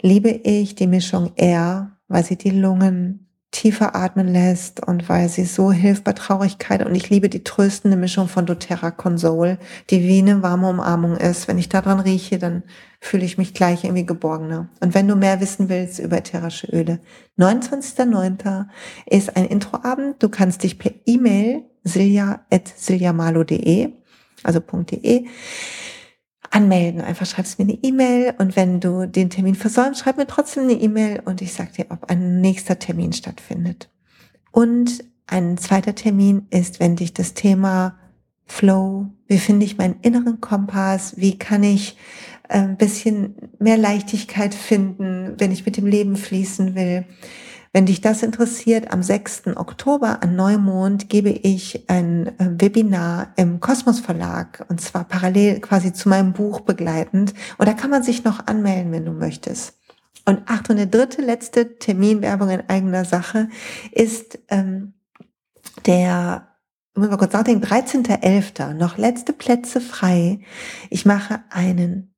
liebe 0.00 0.30
ich 0.30 0.74
die 0.74 0.86
Mischung 0.86 1.32
R, 1.36 1.96
weil 2.08 2.24
sie 2.24 2.36
die 2.36 2.50
Lungen 2.50 3.24
tiefer 3.54 3.94
atmen 3.94 4.26
lässt 4.26 4.84
und 4.84 5.08
weil 5.08 5.28
sie 5.28 5.44
so 5.44 5.70
hilft 5.70 6.02
bei 6.02 6.12
Traurigkeit. 6.12 6.84
Und 6.84 6.96
ich 6.96 7.08
liebe 7.08 7.28
die 7.28 7.44
tröstende 7.44 7.96
Mischung 7.96 8.26
von 8.26 8.46
doTERRA 8.46 8.90
Console, 8.90 9.58
die 9.90 10.02
wie 10.02 10.18
eine 10.18 10.42
warme 10.42 10.68
Umarmung 10.68 11.16
ist. 11.16 11.46
Wenn 11.46 11.58
ich 11.58 11.68
daran 11.68 12.00
rieche, 12.00 12.38
dann 12.38 12.64
fühle 13.00 13.24
ich 13.24 13.38
mich 13.38 13.54
gleich 13.54 13.84
irgendwie 13.84 14.06
geborgener. 14.06 14.68
Und 14.80 14.94
wenn 14.94 15.06
du 15.06 15.14
mehr 15.14 15.40
wissen 15.40 15.68
willst 15.68 16.00
über 16.00 16.18
ätherische 16.18 16.66
Öle, 16.66 16.98
29.09. 17.38 18.66
ist 19.06 19.36
ein 19.36 19.46
Introabend. 19.46 20.20
Du 20.20 20.28
kannst 20.28 20.64
dich 20.64 20.80
per 20.80 20.90
E-Mail 21.06 21.62
silja.siljamalo.de, 21.84 23.92
also 24.42 24.58
.de, 24.58 25.26
anmelden. 26.54 27.00
Einfach 27.00 27.26
schreibst 27.26 27.58
mir 27.58 27.64
eine 27.64 27.78
E-Mail 27.82 28.34
und 28.38 28.56
wenn 28.56 28.80
du 28.80 29.06
den 29.06 29.30
Termin 29.30 29.54
versäumst, 29.54 30.00
schreib 30.00 30.16
mir 30.16 30.26
trotzdem 30.26 30.64
eine 30.64 30.74
E-Mail 30.74 31.22
und 31.24 31.42
ich 31.42 31.52
sag 31.52 31.72
dir, 31.72 31.86
ob 31.90 32.10
ein 32.10 32.40
nächster 32.40 32.78
Termin 32.78 33.12
stattfindet. 33.12 33.90
Und 34.52 35.04
ein 35.26 35.58
zweiter 35.58 35.94
Termin 35.94 36.46
ist, 36.50 36.80
wenn 36.80 36.96
dich 36.96 37.12
das 37.12 37.34
Thema 37.34 37.98
Flow, 38.46 39.06
wie 39.26 39.38
finde 39.38 39.64
ich 39.64 39.78
meinen 39.78 40.00
inneren 40.02 40.40
Kompass, 40.40 41.14
wie 41.16 41.38
kann 41.38 41.62
ich 41.62 41.96
ein 42.48 42.74
äh, 42.74 42.76
bisschen 42.76 43.34
mehr 43.58 43.78
Leichtigkeit 43.78 44.54
finden, 44.54 45.34
wenn 45.38 45.50
ich 45.50 45.64
mit 45.64 45.76
dem 45.76 45.86
Leben 45.86 46.16
fließen 46.16 46.74
will, 46.74 47.04
wenn 47.74 47.86
dich 47.86 48.00
das 48.00 48.22
interessiert, 48.22 48.92
am 48.92 49.02
6. 49.02 49.48
Oktober 49.56 50.22
an 50.22 50.36
Neumond 50.36 51.08
gebe 51.08 51.30
ich 51.30 51.90
ein 51.90 52.28
äh, 52.38 52.62
Webinar 52.62 53.32
im 53.34 53.58
Kosmos 53.58 53.98
Verlag 53.98 54.64
und 54.68 54.80
zwar 54.80 55.02
parallel 55.02 55.58
quasi 55.58 55.92
zu 55.92 56.08
meinem 56.08 56.32
Buch 56.32 56.60
begleitend. 56.60 57.34
Und 57.58 57.68
da 57.68 57.74
kann 57.74 57.90
man 57.90 58.04
sich 58.04 58.22
noch 58.22 58.46
anmelden, 58.46 58.92
wenn 58.92 59.04
du 59.04 59.10
möchtest. 59.10 59.76
Und 60.24 60.42
ach, 60.46 60.62
und 60.70 60.76
der 60.76 60.86
dritte, 60.86 61.20
letzte 61.20 61.76
Terminwerbung 61.76 62.48
in 62.48 62.68
eigener 62.68 63.04
Sache 63.04 63.48
ist 63.90 64.38
ähm, 64.48 64.94
der 65.84 66.54
muss 66.94 67.08
mal 67.08 67.16
kurz 67.16 67.32
nachdenken, 67.32 67.66
13.11. 67.66 68.74
noch 68.74 68.98
letzte 68.98 69.32
Plätze 69.32 69.80
frei. 69.80 70.38
Ich 70.90 71.04
mache 71.04 71.42
einen 71.50 72.13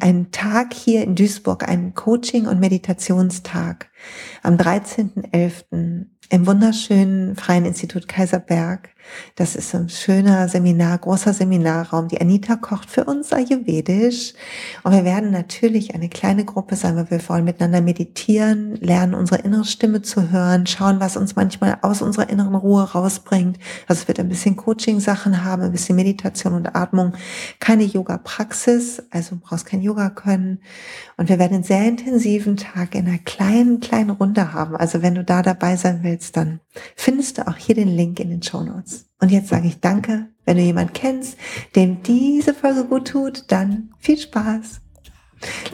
einen 0.00 0.30
Tag 0.30 0.74
hier 0.74 1.02
in 1.02 1.14
Duisburg, 1.14 1.68
einen 1.68 1.94
Coaching- 1.94 2.46
und 2.46 2.60
Meditationstag 2.60 3.90
am 4.42 4.56
13.11 4.56 6.06
im 6.28 6.46
wunderschönen 6.46 7.36
Freien 7.36 7.64
Institut 7.64 8.08
Kaiserberg. 8.08 8.90
Das 9.36 9.54
ist 9.54 9.74
ein 9.74 9.88
schöner 9.88 10.48
Seminar, 10.48 10.98
großer 10.98 11.32
Seminarraum. 11.32 12.08
Die 12.08 12.20
Anita 12.20 12.56
kocht 12.56 12.90
für 12.90 13.04
uns 13.04 13.32
Ayurvedisch. 13.32 14.34
Und 14.82 14.92
wir 14.92 15.04
werden 15.04 15.30
natürlich 15.30 15.94
eine 15.94 16.08
kleine 16.08 16.44
Gruppe 16.44 16.74
sein, 16.74 16.96
weil 16.96 17.10
wir 17.10 17.28
wollen 17.28 17.44
miteinander 17.44 17.80
meditieren, 17.80 18.74
lernen, 18.76 19.14
unsere 19.14 19.42
innere 19.42 19.64
Stimme 19.64 20.02
zu 20.02 20.30
hören, 20.30 20.66
schauen, 20.66 20.98
was 20.98 21.16
uns 21.16 21.36
manchmal 21.36 21.78
aus 21.82 22.02
unserer 22.02 22.28
inneren 22.28 22.56
Ruhe 22.56 22.82
rausbringt. 22.82 23.58
Also 23.86 24.02
es 24.02 24.08
wird 24.08 24.18
ein 24.18 24.28
bisschen 24.28 24.56
Coaching-Sachen 24.56 25.44
haben, 25.44 25.62
ein 25.62 25.72
bisschen 25.72 25.96
Meditation 25.96 26.54
und 26.54 26.74
Atmung. 26.74 27.12
Keine 27.60 27.84
Yoga-Praxis, 27.84 29.04
also 29.10 29.38
brauchst 29.40 29.66
kein 29.66 29.82
Yoga 29.82 30.10
können. 30.10 30.58
Und 31.16 31.28
wir 31.28 31.38
werden 31.38 31.54
einen 31.54 31.64
sehr 31.64 31.86
intensiven 31.86 32.56
Tag 32.56 32.94
in 32.94 33.06
einer 33.06 33.18
kleinen, 33.18 33.78
kleinen 33.78 33.95
Runde 34.04 34.52
haben. 34.52 34.76
Also 34.76 35.02
wenn 35.02 35.14
du 35.14 35.24
da 35.24 35.42
dabei 35.42 35.76
sein 35.76 36.00
willst, 36.02 36.36
dann 36.36 36.60
findest 36.94 37.38
du 37.38 37.48
auch 37.48 37.56
hier 37.56 37.74
den 37.74 37.88
Link 37.88 38.20
in 38.20 38.30
den 38.30 38.42
Show 38.42 38.62
Notes. 38.62 39.06
Und 39.20 39.30
jetzt 39.30 39.48
sage 39.48 39.68
ich 39.68 39.80
Danke. 39.80 40.28
Wenn 40.44 40.56
du 40.58 40.62
jemanden 40.62 40.92
kennst, 40.92 41.36
dem 41.74 42.02
diese 42.02 42.54
Folge 42.54 42.84
gut 42.84 43.08
tut, 43.08 43.44
dann 43.48 43.90
viel 43.98 44.18
Spaß. 44.18 44.80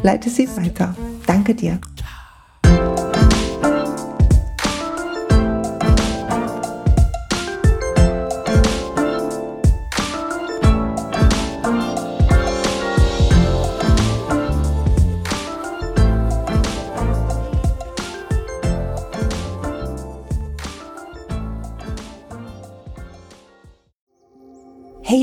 Leite 0.02 0.30
sie 0.30 0.48
weiter. 0.56 0.96
Danke 1.26 1.54
dir. 1.54 1.80